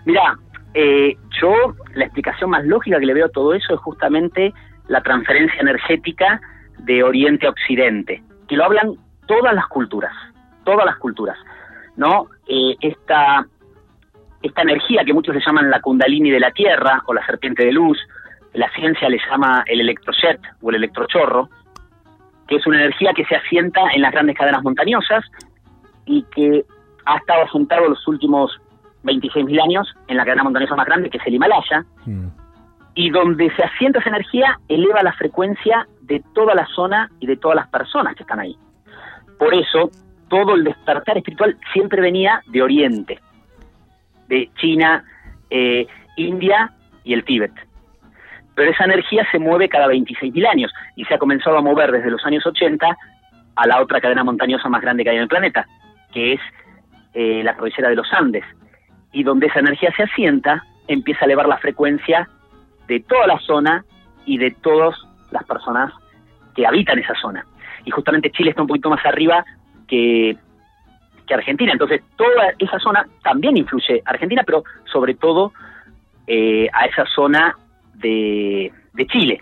[0.05, 0.37] Mira,
[0.73, 1.51] eh, yo
[1.95, 4.53] la explicación más lógica que le veo a todo eso es justamente
[4.87, 6.39] la transferencia energética
[6.77, 8.93] de Oriente a Occidente, que lo hablan
[9.27, 10.13] todas las culturas,
[10.63, 11.37] todas las culturas,
[11.95, 12.27] ¿no?
[12.47, 13.45] Eh, esta,
[14.41, 17.71] esta energía que muchos le llaman la kundalini de la Tierra o la serpiente de
[17.71, 17.97] luz,
[18.53, 21.49] la ciencia le llama el electrojet o el electrochorro,
[22.47, 25.23] que es una energía que se asienta en las grandes cadenas montañosas
[26.05, 26.65] y que
[27.05, 28.59] ha estado asentado los últimos
[29.03, 31.85] 26.000 años en la cadena montañosa más grande, que es el Himalaya,
[32.95, 37.37] y donde se asienta esa energía eleva la frecuencia de toda la zona y de
[37.37, 38.57] todas las personas que están ahí.
[39.37, 39.91] Por eso,
[40.29, 43.19] todo el despertar espiritual siempre venía de Oriente,
[44.27, 45.03] de China,
[45.49, 45.87] eh,
[46.17, 46.71] India
[47.03, 47.53] y el Tíbet.
[48.55, 52.09] Pero esa energía se mueve cada 26.000 años y se ha comenzado a mover desde
[52.09, 52.97] los años 80
[53.55, 55.67] a la otra cadena montañosa más grande que hay en el planeta,
[56.11, 56.41] que es
[57.13, 58.43] eh, la cordillera de los Andes.
[59.11, 62.27] Y donde esa energía se asienta, empieza a elevar la frecuencia
[62.87, 63.85] de toda la zona
[64.25, 64.95] y de todas
[65.31, 65.93] las personas
[66.55, 67.45] que habitan esa zona.
[67.87, 69.45] Y justamente Chile está un poquito más arriba
[69.87, 70.35] que,
[71.25, 71.71] que Argentina.
[71.71, 75.53] Entonces, toda esa zona también influye a Argentina, pero sobre todo
[76.27, 77.55] eh, a esa zona
[77.93, 79.41] de, de Chile.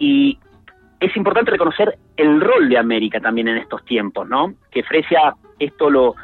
[0.00, 0.36] Y
[0.98, 4.54] es importante reconocer el rol de América también en estos tiempos, ¿no?
[4.72, 6.16] Que Fresia esto lo,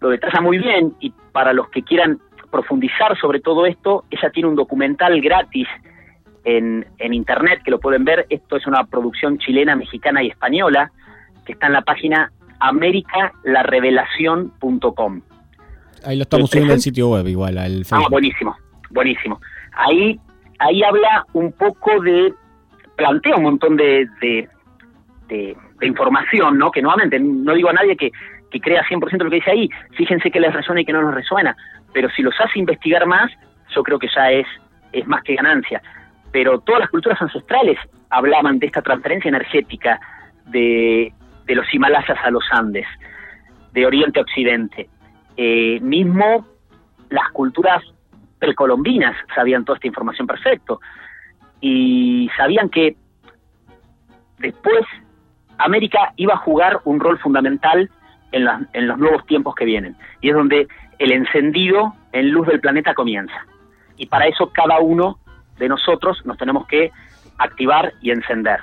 [0.00, 0.10] lo
[0.42, 2.20] muy bien y para los que quieran
[2.52, 5.66] profundizar sobre todo esto, ella tiene un documental gratis
[6.44, 8.26] en, en internet, que lo pueden ver.
[8.30, 10.90] Esto es una producción chilena, mexicana y española,
[11.46, 12.30] que está en la página
[12.60, 15.20] americalarevelación.com.
[16.04, 18.10] Ahí lo estamos subiendo al sitio web igual, al Ah, Facebook.
[18.10, 18.56] buenísimo,
[18.90, 19.40] buenísimo.
[19.76, 20.18] Ahí,
[20.58, 22.32] ahí habla un poco de,
[22.96, 24.48] plantea un montón de, de,
[25.28, 26.70] de- de información, ¿no?
[26.70, 28.10] Que nuevamente, no digo a nadie que,
[28.50, 31.14] que crea 100% lo que dice ahí, fíjense que les resuena y que no les
[31.14, 31.56] resuena,
[31.94, 33.30] pero si los hace investigar más,
[33.74, 34.46] yo creo que ya es,
[34.92, 35.80] es más que ganancia.
[36.32, 37.78] Pero todas las culturas ancestrales
[38.08, 40.00] hablaban de esta transferencia energética
[40.46, 41.12] de,
[41.46, 42.86] de los Himalayas a los Andes,
[43.72, 44.88] de Oriente a Occidente.
[45.36, 46.46] Eh, mismo
[47.08, 47.82] las culturas
[48.38, 50.80] precolombinas sabían toda esta información perfecto
[51.60, 52.96] y sabían que
[54.38, 54.80] después
[55.58, 57.90] América iba a jugar un rol fundamental
[58.32, 62.46] en, la- en los nuevos tiempos que vienen y es donde el encendido en luz
[62.46, 63.34] del planeta comienza
[63.96, 65.18] y para eso cada uno
[65.60, 66.90] de nosotros nos tenemos que
[67.38, 68.58] activar y encender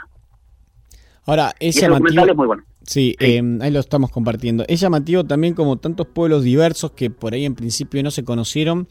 [1.26, 2.26] Ahora, es llamativo.
[2.26, 4.64] es muy bueno Sí, eh, ahí lo estamos compartiendo.
[4.70, 8.88] Es llamativo también como tantos pueblos diversos que por ahí en principio no se conocieron,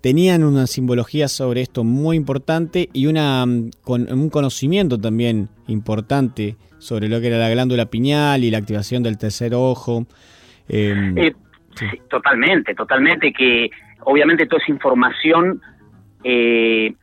[0.00, 6.56] tenían una simbología sobre esto muy importante y una mm, con, un conocimiento también importante
[6.78, 10.06] sobre lo que era la glándula pineal y la activación del tercer ojo.
[10.68, 11.34] Eh, Eh,
[11.74, 13.68] sí, totalmente, totalmente, que
[14.04, 15.60] obviamente toda esa información
[16.22, 16.94] eh,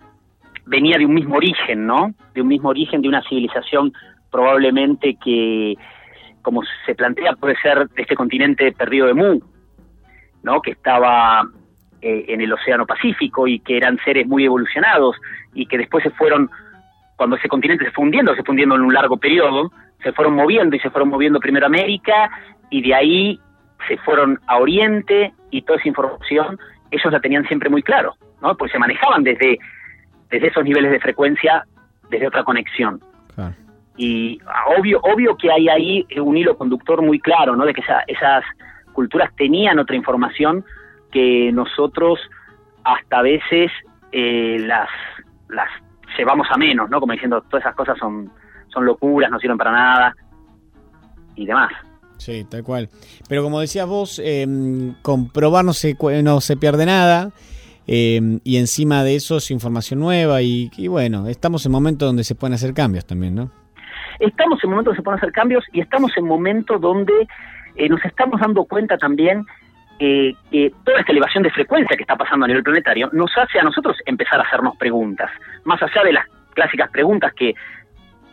[0.68, 2.14] venía de un mismo origen, ¿no?
[2.34, 3.94] De un mismo origen, de una civilización
[4.30, 5.76] probablemente que,
[6.42, 9.40] como se plantea, puede ser de este continente perdido de Mu,
[10.44, 10.62] ¿no?
[10.62, 11.48] Que estaba
[12.02, 15.16] eh, en el Océano Pacífico y que eran seres muy evolucionados
[15.54, 16.50] y que después se fueron,
[17.16, 19.72] cuando ese continente se fue hundiendo, se fue hundiendo en un largo periodo,
[20.04, 22.30] se fueron moviendo y se fueron moviendo primero a América
[22.70, 23.40] y de ahí
[23.88, 26.60] se fueron a Oriente y toda esa información
[26.92, 28.56] ellos la tenían siempre muy claro, ¿no?
[28.56, 29.58] Pues se manejaban desde,
[30.30, 31.66] desde esos niveles de frecuencia,
[32.10, 33.02] desde otra conexión.
[34.00, 37.66] Y ah, obvio, obvio que hay ahí un hilo conductor muy claro, ¿no?
[37.66, 38.44] De que esa- esas
[38.94, 40.64] culturas tenían otra información
[41.12, 42.20] que nosotros
[42.84, 43.72] hasta a veces
[44.12, 44.88] eh, las,
[45.50, 45.68] las
[46.18, 47.00] llevamos a menos, ¿no?
[47.00, 48.30] Como diciendo, todas esas cosas son,
[48.70, 50.16] son locuras, no sirven para nada
[51.36, 51.72] y demás.
[52.18, 52.90] Sí, tal cual.
[53.30, 54.46] Pero como decías vos, eh,
[55.02, 57.32] comprobar no se, no se pierde nada.
[57.88, 60.42] Eh, y encima de eso es información nueva.
[60.42, 63.52] Y, y bueno, estamos en momentos donde se pueden hacer cambios también, ¿no?
[64.20, 67.28] Estamos en momentos donde se pueden hacer cambios y estamos en momentos donde
[67.76, 69.46] eh, nos estamos dando cuenta también
[70.00, 73.60] eh, que toda esta elevación de frecuencia que está pasando a nivel planetario nos hace
[73.60, 75.30] a nosotros empezar a hacernos preguntas,
[75.64, 77.54] más allá de las clásicas preguntas que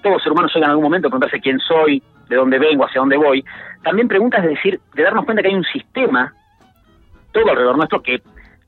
[0.02, 3.01] todo ser humano llega en algún momento a preguntarse quién soy, de dónde vengo, hacia
[3.01, 3.44] dónde voy,
[3.82, 6.32] también preguntas de decir, de darnos cuenta que hay un sistema
[7.32, 8.22] todo alrededor nuestro que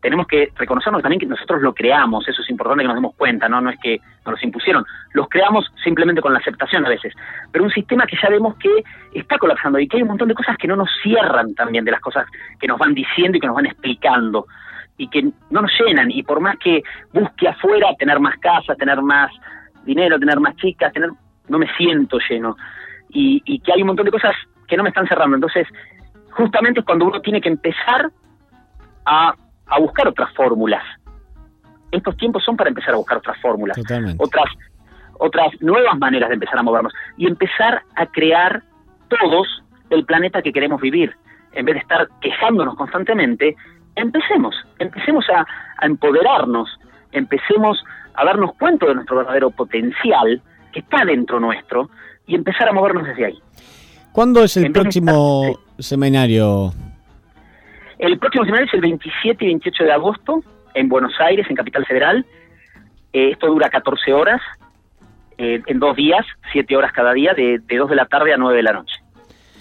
[0.06, 3.48] tenemos que reconocernos también que nosotros lo creamos, eso es importante que nos demos cuenta,
[3.48, 3.60] ¿no?
[3.60, 4.84] No es que nos los impusieron,
[5.14, 7.12] los creamos simplemente con la aceptación a veces,
[7.50, 8.84] pero un sistema que ya vemos que
[9.14, 11.90] está colapsando y que hay un montón de cosas que no nos cierran también de
[11.90, 12.24] las cosas
[12.60, 14.46] que nos van diciendo y que nos van explicando
[14.96, 16.08] y que no nos llenan.
[16.12, 19.32] Y por más que busque afuera tener más casa, tener más
[19.84, 21.10] dinero, tener más chicas, tener
[21.48, 22.56] no me siento lleno.
[23.08, 24.36] Y, y que hay un montón de cosas
[24.68, 25.66] que no me están cerrando, entonces
[26.30, 28.08] justamente es cuando uno tiene que empezar
[29.04, 29.34] a,
[29.66, 30.82] a buscar otras fórmulas.
[31.90, 34.22] Estos tiempos son para empezar a buscar otras fórmulas, Totalmente.
[34.22, 34.46] otras
[35.18, 38.62] otras nuevas maneras de empezar a movernos y empezar a crear
[39.08, 39.46] todos
[39.88, 41.16] el planeta que queremos vivir.
[41.52, 43.56] En vez de estar quejándonos constantemente,
[43.94, 45.46] empecemos, empecemos a,
[45.78, 46.68] a empoderarnos,
[47.12, 47.82] empecemos
[48.14, 51.88] a darnos cuenta de nuestro verdadero potencial que está dentro nuestro
[52.26, 53.38] y empezar a movernos desde ahí.
[54.12, 56.72] ¿Cuándo es el próximo seminario?
[57.98, 60.42] El próximo seminario es el 27 y 28 de agosto
[60.74, 62.26] en Buenos Aires, en Capital Federal.
[63.12, 64.40] Eh, esto dura 14 horas,
[65.38, 68.36] eh, en dos días, 7 horas cada día, de, de 2 de la tarde a
[68.36, 68.94] 9 de la noche.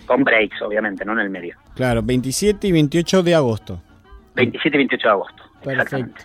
[0.06, 1.56] Con breaks, obviamente, no en el medio.
[1.76, 3.82] Claro, 27 y 28 de agosto.
[4.36, 5.44] 27 y 28 de agosto.
[5.64, 6.24] Perfecto.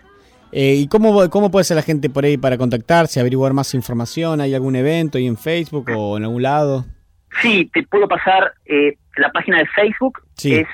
[0.53, 4.41] Eh, ¿Y cómo, cómo puede ser la gente por ahí para contactarse, averiguar más información?
[4.41, 6.85] ¿Hay algún evento ahí en Facebook o en algún lado?
[7.41, 10.57] Sí, te puedo pasar eh, la página de Facebook, Sí.
[10.57, 10.67] es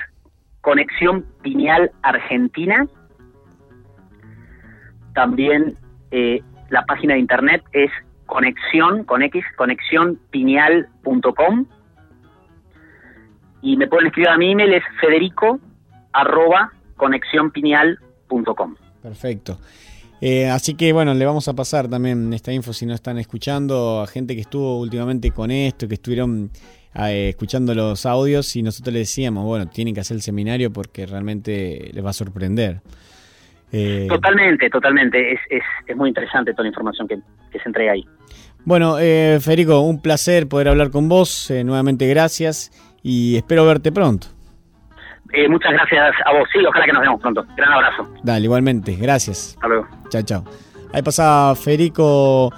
[0.67, 2.85] Conexión Pineal Argentina.
[5.15, 5.77] También
[6.11, 7.89] eh, la página de internet es
[8.25, 11.65] conexión, con X, conexiónpineal.com.
[13.61, 15.61] Y me pueden escribir a mi email, es federico
[16.11, 18.75] arroba conexiónpineal.com.
[19.01, 19.59] Perfecto.
[20.19, 24.01] Eh, así que bueno, le vamos a pasar también esta info si no están escuchando
[24.01, 26.51] a gente que estuvo últimamente con esto, que estuvieron
[26.97, 31.05] eh, escuchando los audios y nosotros les decíamos, bueno, tienen que hacer el seminario porque
[31.05, 32.81] realmente les va a sorprender.
[33.71, 35.33] Eh, Totalmente, totalmente.
[35.33, 37.17] Es, es, es muy interesante toda la información que,
[37.51, 38.05] que se entrega ahí.
[38.63, 41.51] bueno, eh, Federico, un placer poder hablar con vos.
[41.51, 42.71] eh, nuevamente gracias
[43.03, 44.27] y espero verte pronto.
[45.49, 46.47] Muchas gracias a vos.
[46.53, 47.45] Sí, ojalá que nos vemos pronto.
[47.57, 48.09] Gran abrazo.
[48.23, 49.55] Dale, igualmente, gracias.
[49.55, 49.87] Hasta luego.
[50.09, 50.43] Chao, chao.
[50.93, 52.49] Ahí pasaba Federico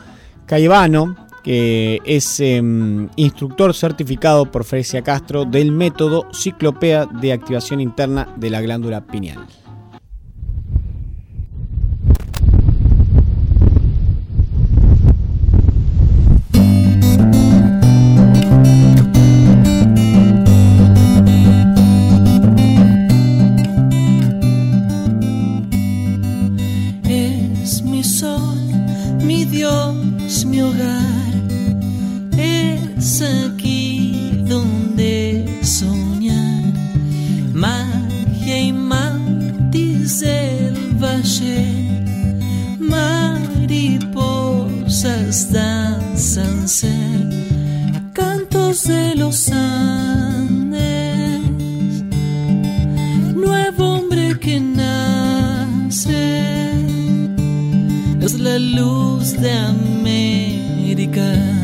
[0.45, 8.27] Caivano, que es em, instructor certificado por Frecia Castro del método Ciclopea de Activación Interna
[8.37, 9.45] de la Glándula Pineal.
[27.07, 28.57] Es mi sol,
[29.23, 30.98] mi Dios, mi hogar.
[45.47, 46.91] Danzan ser.
[48.13, 51.41] Cantos de los Andes.
[53.35, 56.11] Nuevo hombre que nace
[58.21, 61.58] es la luz de América.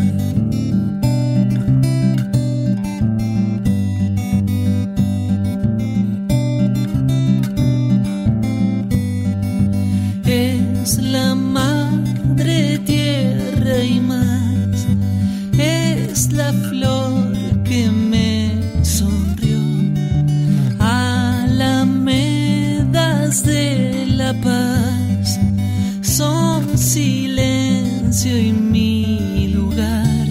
[28.25, 30.27] Silencio y mi lugar.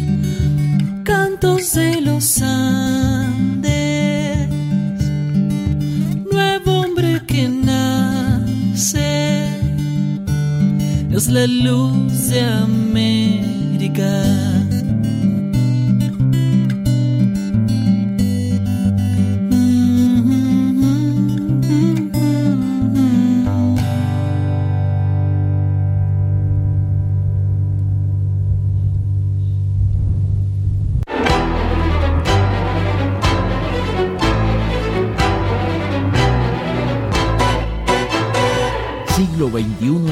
[1.04, 3.68] Cantos de los Andes,
[6.32, 8.98] nuevo hombre que nace,
[11.12, 14.33] es la luz de América.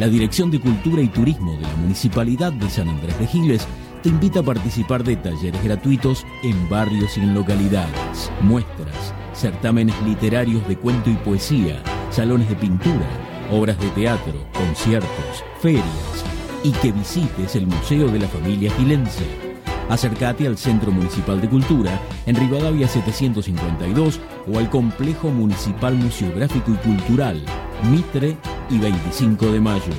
[0.00, 3.68] La Dirección de Cultura y Turismo de la Municipalidad de San Andrés de Giles
[4.02, 10.66] te invita a participar de talleres gratuitos en barrios y en localidades, muestras, certámenes literarios
[10.68, 13.06] de cuento y poesía, salones de pintura,
[13.50, 16.24] obras de teatro, conciertos, ferias
[16.64, 19.49] y que visites el Museo de la Familia Gilense.
[19.90, 26.76] Acércate al Centro Municipal de Cultura en Rivadavia 752 o al Complejo Municipal Museográfico y
[26.76, 27.42] Cultural,
[27.90, 28.36] Mitre
[28.70, 29.92] y 25 de Mayo.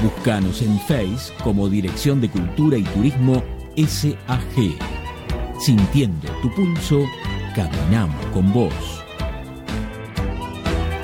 [0.00, 3.42] Búscanos en Face como Dirección de Cultura y Turismo
[3.76, 4.78] SAG.
[5.58, 7.04] Sintiendo tu pulso,
[7.56, 9.02] caminamos con vos.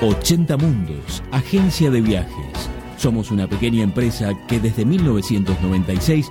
[0.01, 2.71] 80 Mundos, agencia de viajes.
[2.97, 6.31] Somos una pequeña empresa que desde 1996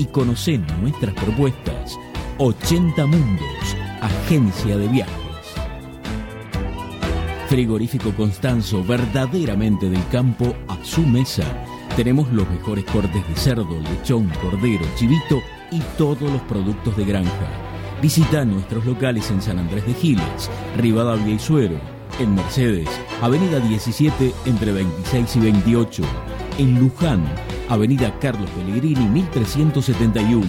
[0.00, 1.98] y conoce nuestras propuestas.
[2.38, 5.14] 80 Mundos, agencia de viajes.
[7.48, 11.44] Frigorífico Constanzo, verdaderamente del campo a su mesa.
[11.96, 17.50] Tenemos los mejores cortes de cerdo, lechón, cordero, chivito y todos los productos de granja.
[18.00, 21.78] Visita nuestros locales en San Andrés de Giles, Rivadavia y Suero,
[22.18, 22.88] en Mercedes,
[23.20, 26.02] Avenida 17 entre 26 y 28,
[26.56, 27.22] en Luján,
[27.70, 30.44] Avenida Carlos Pellegrini 1371.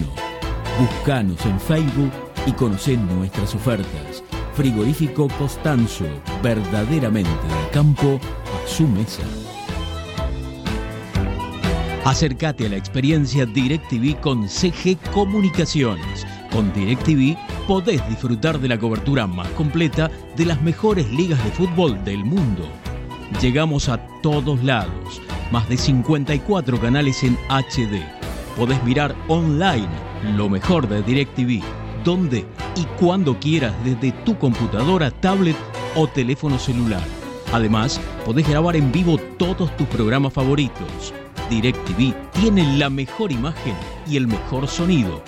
[0.79, 2.11] Buscanos en Facebook
[2.47, 4.23] y conocé nuestras ofertas.
[4.55, 6.05] Frigorífico Costanzo,
[6.41, 9.21] verdaderamente del campo a su mesa.
[12.05, 16.25] Acércate a la experiencia DirecTV con CG Comunicaciones.
[16.51, 17.37] Con DirecTV
[17.67, 22.67] podés disfrutar de la cobertura más completa de las mejores ligas de fútbol del mundo.
[23.39, 25.21] Llegamos a todos lados,
[25.51, 28.01] más de 54 canales en HD.
[28.55, 29.87] Podés mirar online
[30.35, 31.63] lo mejor de DirecTV,
[32.03, 32.45] donde
[32.75, 35.55] y cuando quieras desde tu computadora, tablet
[35.95, 37.03] o teléfono celular.
[37.53, 41.13] Además, podés grabar en vivo todos tus programas favoritos.
[41.49, 43.75] DirecTV tiene la mejor imagen
[44.07, 45.21] y el mejor sonido.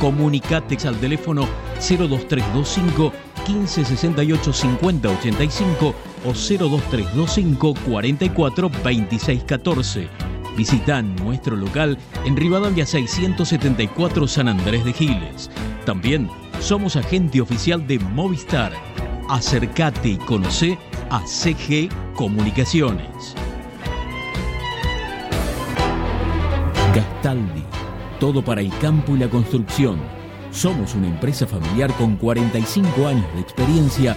[0.00, 3.12] Comunicate al teléfono 02325
[3.46, 5.94] 1568 5085
[6.24, 10.08] o 02325 44 26 14.
[10.56, 15.50] Visita nuestro local en Rivadavia 674 San Andrés de Giles.
[15.86, 16.28] También
[16.60, 18.72] somos agente oficial de Movistar.
[19.28, 20.78] Acércate y conoce
[21.08, 23.34] a CG Comunicaciones.
[26.94, 27.62] Gastaldi,
[28.18, 30.00] todo para el campo y la construcción.
[30.50, 34.16] Somos una empresa familiar con 45 años de experiencia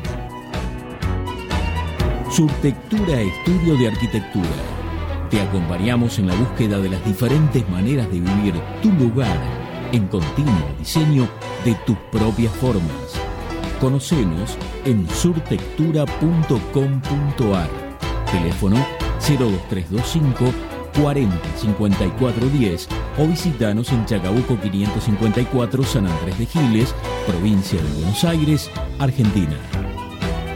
[2.31, 4.47] Surtectura Estudio de Arquitectura.
[5.29, 9.37] Te acompañamos en la búsqueda de las diferentes maneras de vivir tu lugar
[9.91, 11.27] en continuo diseño
[11.65, 13.19] de tus propias formas.
[13.81, 17.69] Conocenos en surtectura.com.ar.
[18.31, 18.77] Teléfono
[19.19, 20.45] 02325
[21.01, 22.87] 40 54 10
[23.17, 26.95] o visitanos en Chacabuco 554 San Andrés de Giles,
[27.27, 29.80] provincia de Buenos Aires, Argentina.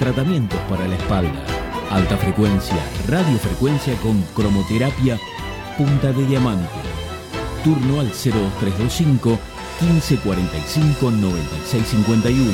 [0.00, 1.44] Tratamientos para la espalda.
[1.90, 5.18] Alta frecuencia, radiofrecuencia con cromoterapia,
[5.78, 6.68] punta de diamante.
[7.62, 9.38] Turno al 02325
[9.80, 12.50] 1545 9651.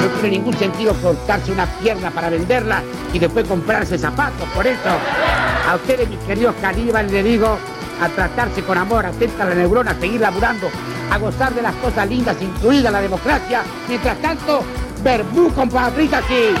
[0.00, 2.82] No tiene ningún sentido cortarse una pierna para venderla
[3.12, 4.48] y después comprarse zapatos.
[4.54, 4.88] Por eso,
[5.68, 7.58] a ustedes, mis queridos caníbales, le digo,
[8.00, 10.68] a tratarse con amor, atenta a la neurona, a seguir laburando,
[11.10, 13.62] a gozar de las cosas lindas, incluida la democracia.
[13.86, 14.64] Mientras tanto,
[15.04, 16.54] verbú con papas aquí.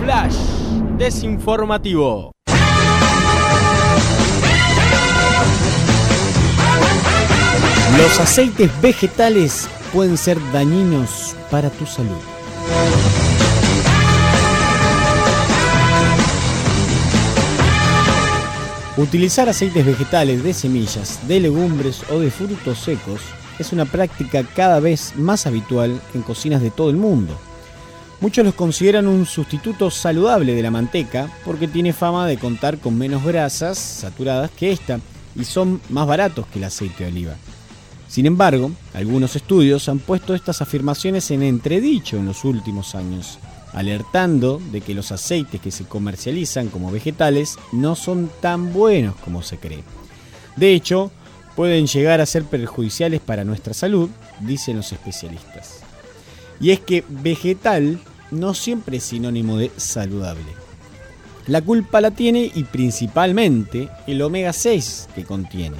[0.00, 0.34] Flash
[0.98, 2.32] desinformativo.
[7.96, 12.31] Los aceites vegetales pueden ser dañinos para tu salud.
[18.96, 23.20] Utilizar aceites vegetales de semillas, de legumbres o de frutos secos
[23.58, 27.36] es una práctica cada vez más habitual en cocinas de todo el mundo.
[28.20, 32.96] Muchos los consideran un sustituto saludable de la manteca porque tiene fama de contar con
[32.96, 35.00] menos grasas saturadas que esta
[35.34, 37.34] y son más baratos que el aceite de oliva.
[38.12, 43.38] Sin embargo, algunos estudios han puesto estas afirmaciones en entredicho en los últimos años,
[43.72, 49.40] alertando de que los aceites que se comercializan como vegetales no son tan buenos como
[49.40, 49.82] se cree.
[50.56, 51.10] De hecho,
[51.56, 54.10] pueden llegar a ser perjudiciales para nuestra salud,
[54.40, 55.80] dicen los especialistas.
[56.60, 57.98] Y es que vegetal
[58.30, 60.52] no siempre es sinónimo de saludable.
[61.46, 65.78] La culpa la tiene y principalmente el omega 6 que contiene,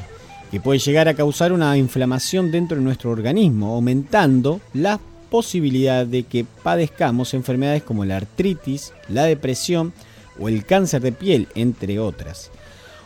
[0.53, 5.01] que puede llegar a causar una inflamación dentro de nuestro organismo, aumentando la
[5.31, 9.95] posibilidad de que padezcamos enfermedades como la artritis, la depresión
[10.39, 12.51] o el cáncer de piel, entre otras.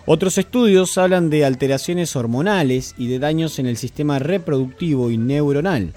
[0.06, 5.92] Otros estudios hablan de alteraciones hormonales y de daños en el sistema reproductivo y neuronal.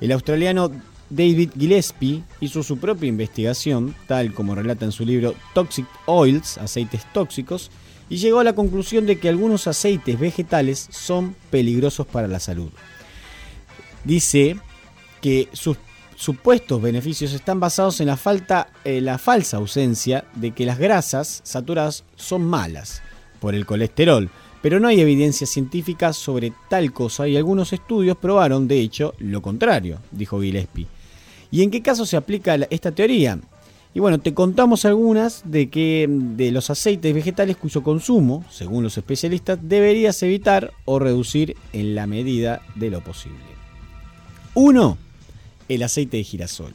[0.00, 0.70] El australiano
[1.10, 7.02] David Gillespie hizo su propia investigación, tal como relata en su libro Toxic Oils, aceites
[7.12, 7.72] tóxicos,
[8.08, 12.70] y llegó a la conclusión de que algunos aceites vegetales son peligrosos para la salud.
[14.04, 14.56] Dice
[15.20, 15.76] que sus
[16.14, 21.40] supuestos beneficios están basados en la, falta, eh, la falsa ausencia de que las grasas
[21.44, 23.02] saturadas son malas
[23.40, 24.30] por el colesterol,
[24.62, 29.42] pero no hay evidencia científica sobre tal cosa y algunos estudios probaron, de hecho, lo
[29.42, 30.86] contrario, dijo Gillespie.
[31.50, 33.38] ¿Y en qué caso se aplica esta teoría?
[33.96, 38.98] Y bueno, te contamos algunas de que de los aceites vegetales cuyo consumo, según los
[38.98, 43.38] especialistas, deberías evitar o reducir en la medida de lo posible.
[44.52, 44.98] 1.
[45.70, 46.74] El aceite de girasol.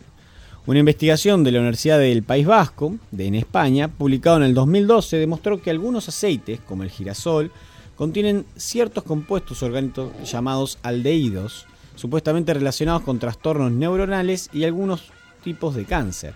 [0.65, 5.17] Una investigación de la Universidad del País Vasco, de en España, publicado en el 2012,
[5.17, 7.51] demostró que algunos aceites, como el girasol,
[7.95, 15.11] contienen ciertos compuestos orgánicos llamados aldehídos, supuestamente relacionados con trastornos neuronales y algunos
[15.43, 16.33] tipos de cáncer.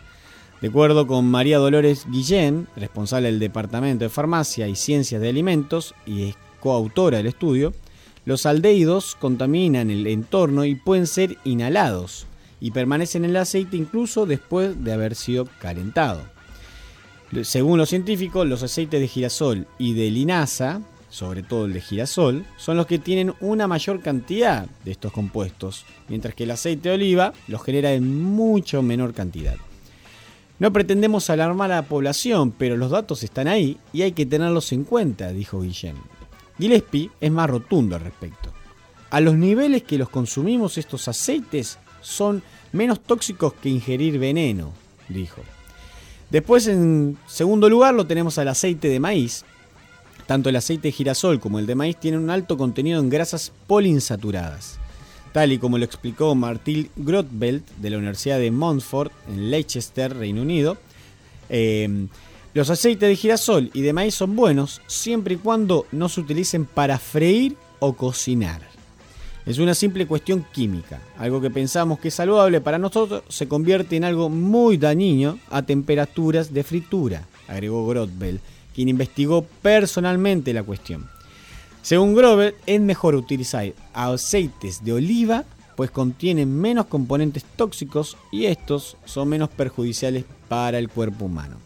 [0.61, 5.93] De acuerdo con María Dolores Guillén, responsable del Departamento de Farmacia y Ciencias de Alimentos
[6.05, 7.73] y es coautora del estudio,
[8.23, 12.25] los aldehídos contaminan el entorno y pueden ser inhalados
[12.61, 16.21] y permanecen en el aceite incluso después de haber sido calentado.
[17.43, 22.45] Según los científicos, los aceites de girasol y de linaza, sobre todo el de girasol,
[22.57, 26.95] son los que tienen una mayor cantidad de estos compuestos, mientras que el aceite de
[26.95, 29.57] oliva los genera en mucho menor cantidad.
[30.57, 34.71] No pretendemos alarmar a la población, pero los datos están ahí y hay que tenerlos
[34.71, 35.97] en cuenta, dijo Guillem.
[36.57, 38.53] Gillespie es más rotundo al respecto.
[39.09, 42.41] A los niveles que los consumimos estos aceites son
[42.71, 44.71] menos tóxicos que ingerir veneno,
[45.09, 45.41] dijo.
[46.29, 49.43] Después, en segundo lugar, lo tenemos al aceite de maíz.
[50.25, 53.51] Tanto el aceite de girasol como el de maíz tienen un alto contenido en grasas
[53.67, 54.79] poliinsaturadas.
[55.35, 60.41] Tal y como lo explicó Martil Grothbelt de la Universidad de Montfort en Leicester, Reino
[60.41, 60.77] Unido,
[61.49, 62.07] eh,
[62.53, 66.63] los aceites de girasol y de maíz son buenos siempre y cuando no se utilicen
[66.63, 68.61] para freír o cocinar.
[69.45, 71.01] Es una simple cuestión química.
[71.17, 75.63] Algo que pensamos que es saludable para nosotros se convierte en algo muy dañino a
[75.63, 78.39] temperaturas de fritura, agregó Grothbelt,
[78.73, 81.13] quien investigó personalmente la cuestión.
[81.85, 85.43] Según Grover, es mejor utilizar aceites de oliva,
[85.75, 91.57] pues contienen menos componentes tóxicos y estos son menos perjudiciales para el cuerpo humano.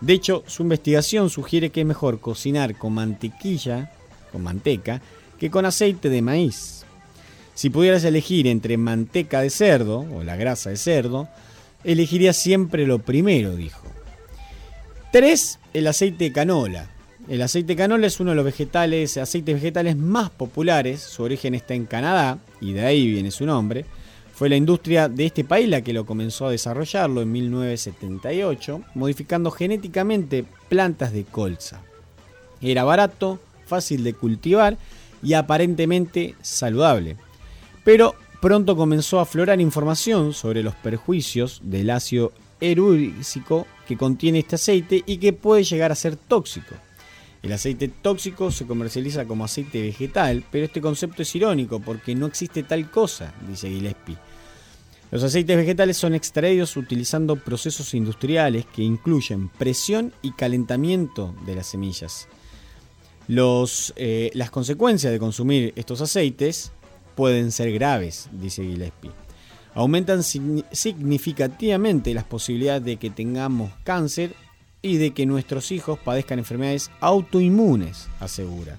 [0.00, 3.90] De hecho, su investigación sugiere que es mejor cocinar con mantequilla,
[4.30, 5.02] con manteca,
[5.40, 6.84] que con aceite de maíz.
[7.56, 11.28] Si pudieras elegir entre manteca de cerdo o la grasa de cerdo,
[11.82, 13.88] elegiría siempre lo primero, dijo.
[15.10, 15.58] 3.
[15.74, 16.97] El aceite de canola.
[17.28, 21.02] El aceite canola es uno de los vegetales, aceites vegetales más populares.
[21.02, 23.84] Su origen está en Canadá y de ahí viene su nombre.
[24.32, 29.50] Fue la industria de este país la que lo comenzó a desarrollarlo en 1978, modificando
[29.50, 31.82] genéticamente plantas de colza.
[32.62, 34.78] Era barato, fácil de cultivar
[35.22, 37.18] y aparentemente saludable.
[37.84, 44.54] Pero pronto comenzó a aflorar información sobre los perjuicios del ácido erúrico que contiene este
[44.54, 46.74] aceite y que puede llegar a ser tóxico.
[47.42, 52.26] El aceite tóxico se comercializa como aceite vegetal, pero este concepto es irónico porque no
[52.26, 54.16] existe tal cosa, dice Gillespie.
[55.10, 61.68] Los aceites vegetales son extraídos utilizando procesos industriales que incluyen presión y calentamiento de las
[61.68, 62.28] semillas.
[63.28, 66.72] Los, eh, las consecuencias de consumir estos aceites
[67.14, 69.10] pueden ser graves, dice Gillespie.
[69.74, 74.34] Aumentan signi- significativamente las posibilidades de que tengamos cáncer
[74.82, 78.78] y de que nuestros hijos padezcan enfermedades autoinmunes, asegura.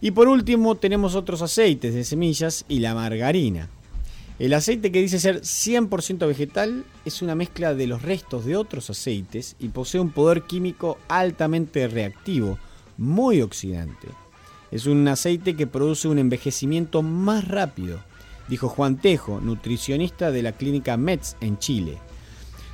[0.00, 3.68] Y por último tenemos otros aceites de semillas y la margarina.
[4.38, 8.88] El aceite que dice ser 100% vegetal es una mezcla de los restos de otros
[8.88, 12.58] aceites y posee un poder químico altamente reactivo,
[12.96, 14.08] muy oxidante.
[14.70, 18.00] Es un aceite que produce un envejecimiento más rápido,
[18.48, 21.98] dijo Juan Tejo, nutricionista de la clínica METS en Chile.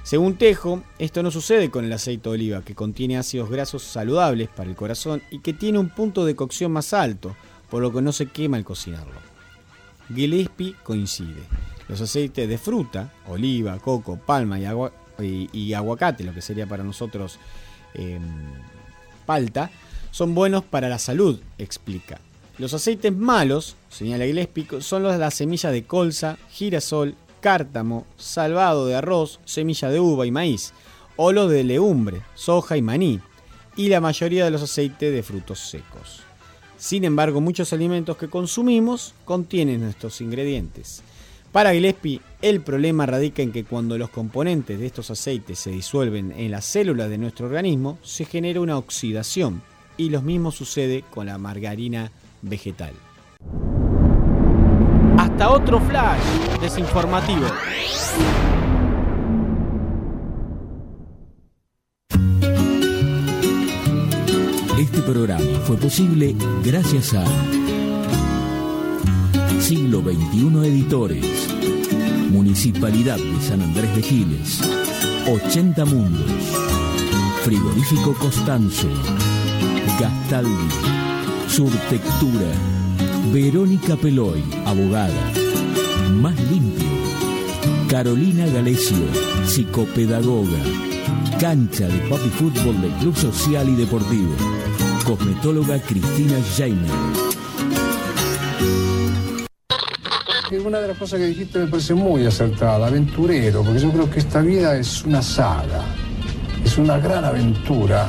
[0.07, 4.49] Según Tejo, esto no sucede con el aceite de oliva, que contiene ácidos grasos saludables
[4.49, 7.35] para el corazón y que tiene un punto de cocción más alto,
[7.69, 9.19] por lo que no se quema al cocinarlo.
[10.15, 11.43] Gillespie coincide.
[11.89, 16.69] Los aceites de fruta, oliva, coco, palma y, agua- y- y aguacate, lo que sería
[16.69, 17.41] para nosotros
[17.95, 18.23] em,
[19.27, 19.73] palta,
[20.13, 22.21] son buenos para la salud, explica.
[22.59, 28.87] Los aceites malos, señala Gillespie, son los de las semillas de colza, girasol, cártamo, salvado
[28.87, 30.73] de arroz, semilla de uva y maíz,
[31.17, 33.21] o los de legumbre, soja y maní,
[33.77, 36.23] y la mayoría de los aceites de frutos secos.
[36.79, 41.03] Sin embargo, muchos alimentos que consumimos contienen estos ingredientes.
[41.53, 46.33] Para Gillespie, el problema radica en que cuando los componentes de estos aceites se disuelven
[46.33, 49.63] en las células de nuestro organismo, se genera una oxidación,
[49.97, 52.93] y lo mismo sucede con la margarina vegetal.
[55.37, 56.23] Hasta otro flash
[56.63, 57.45] desinformativo.
[64.79, 66.35] Este programa fue posible
[66.65, 67.23] gracias a
[69.61, 71.55] Siglo XXI Editores,
[72.31, 74.63] Municipalidad de San Andrés de Giles,
[75.29, 76.31] 80 Mundos,
[77.43, 78.89] Frigorífico Costanzo,
[80.01, 80.71] Gastaldi,
[81.47, 82.55] Surtectura,
[83.33, 85.33] Verónica Peloy, abogada,
[86.21, 86.87] Más Limpio,
[87.89, 88.97] Carolina Galecio,
[89.45, 90.59] psicopedagoga,
[91.41, 94.35] Cancha de Papi Fútbol del Club Social y Deportivo,
[95.05, 96.89] Cosmetóloga Cristina Jaime.
[100.65, 104.21] Una de las cosas que dijiste me parece muy acertada, aventurero, porque yo creo que
[104.21, 105.83] esta vida es una saga,
[106.65, 108.09] es una gran aventura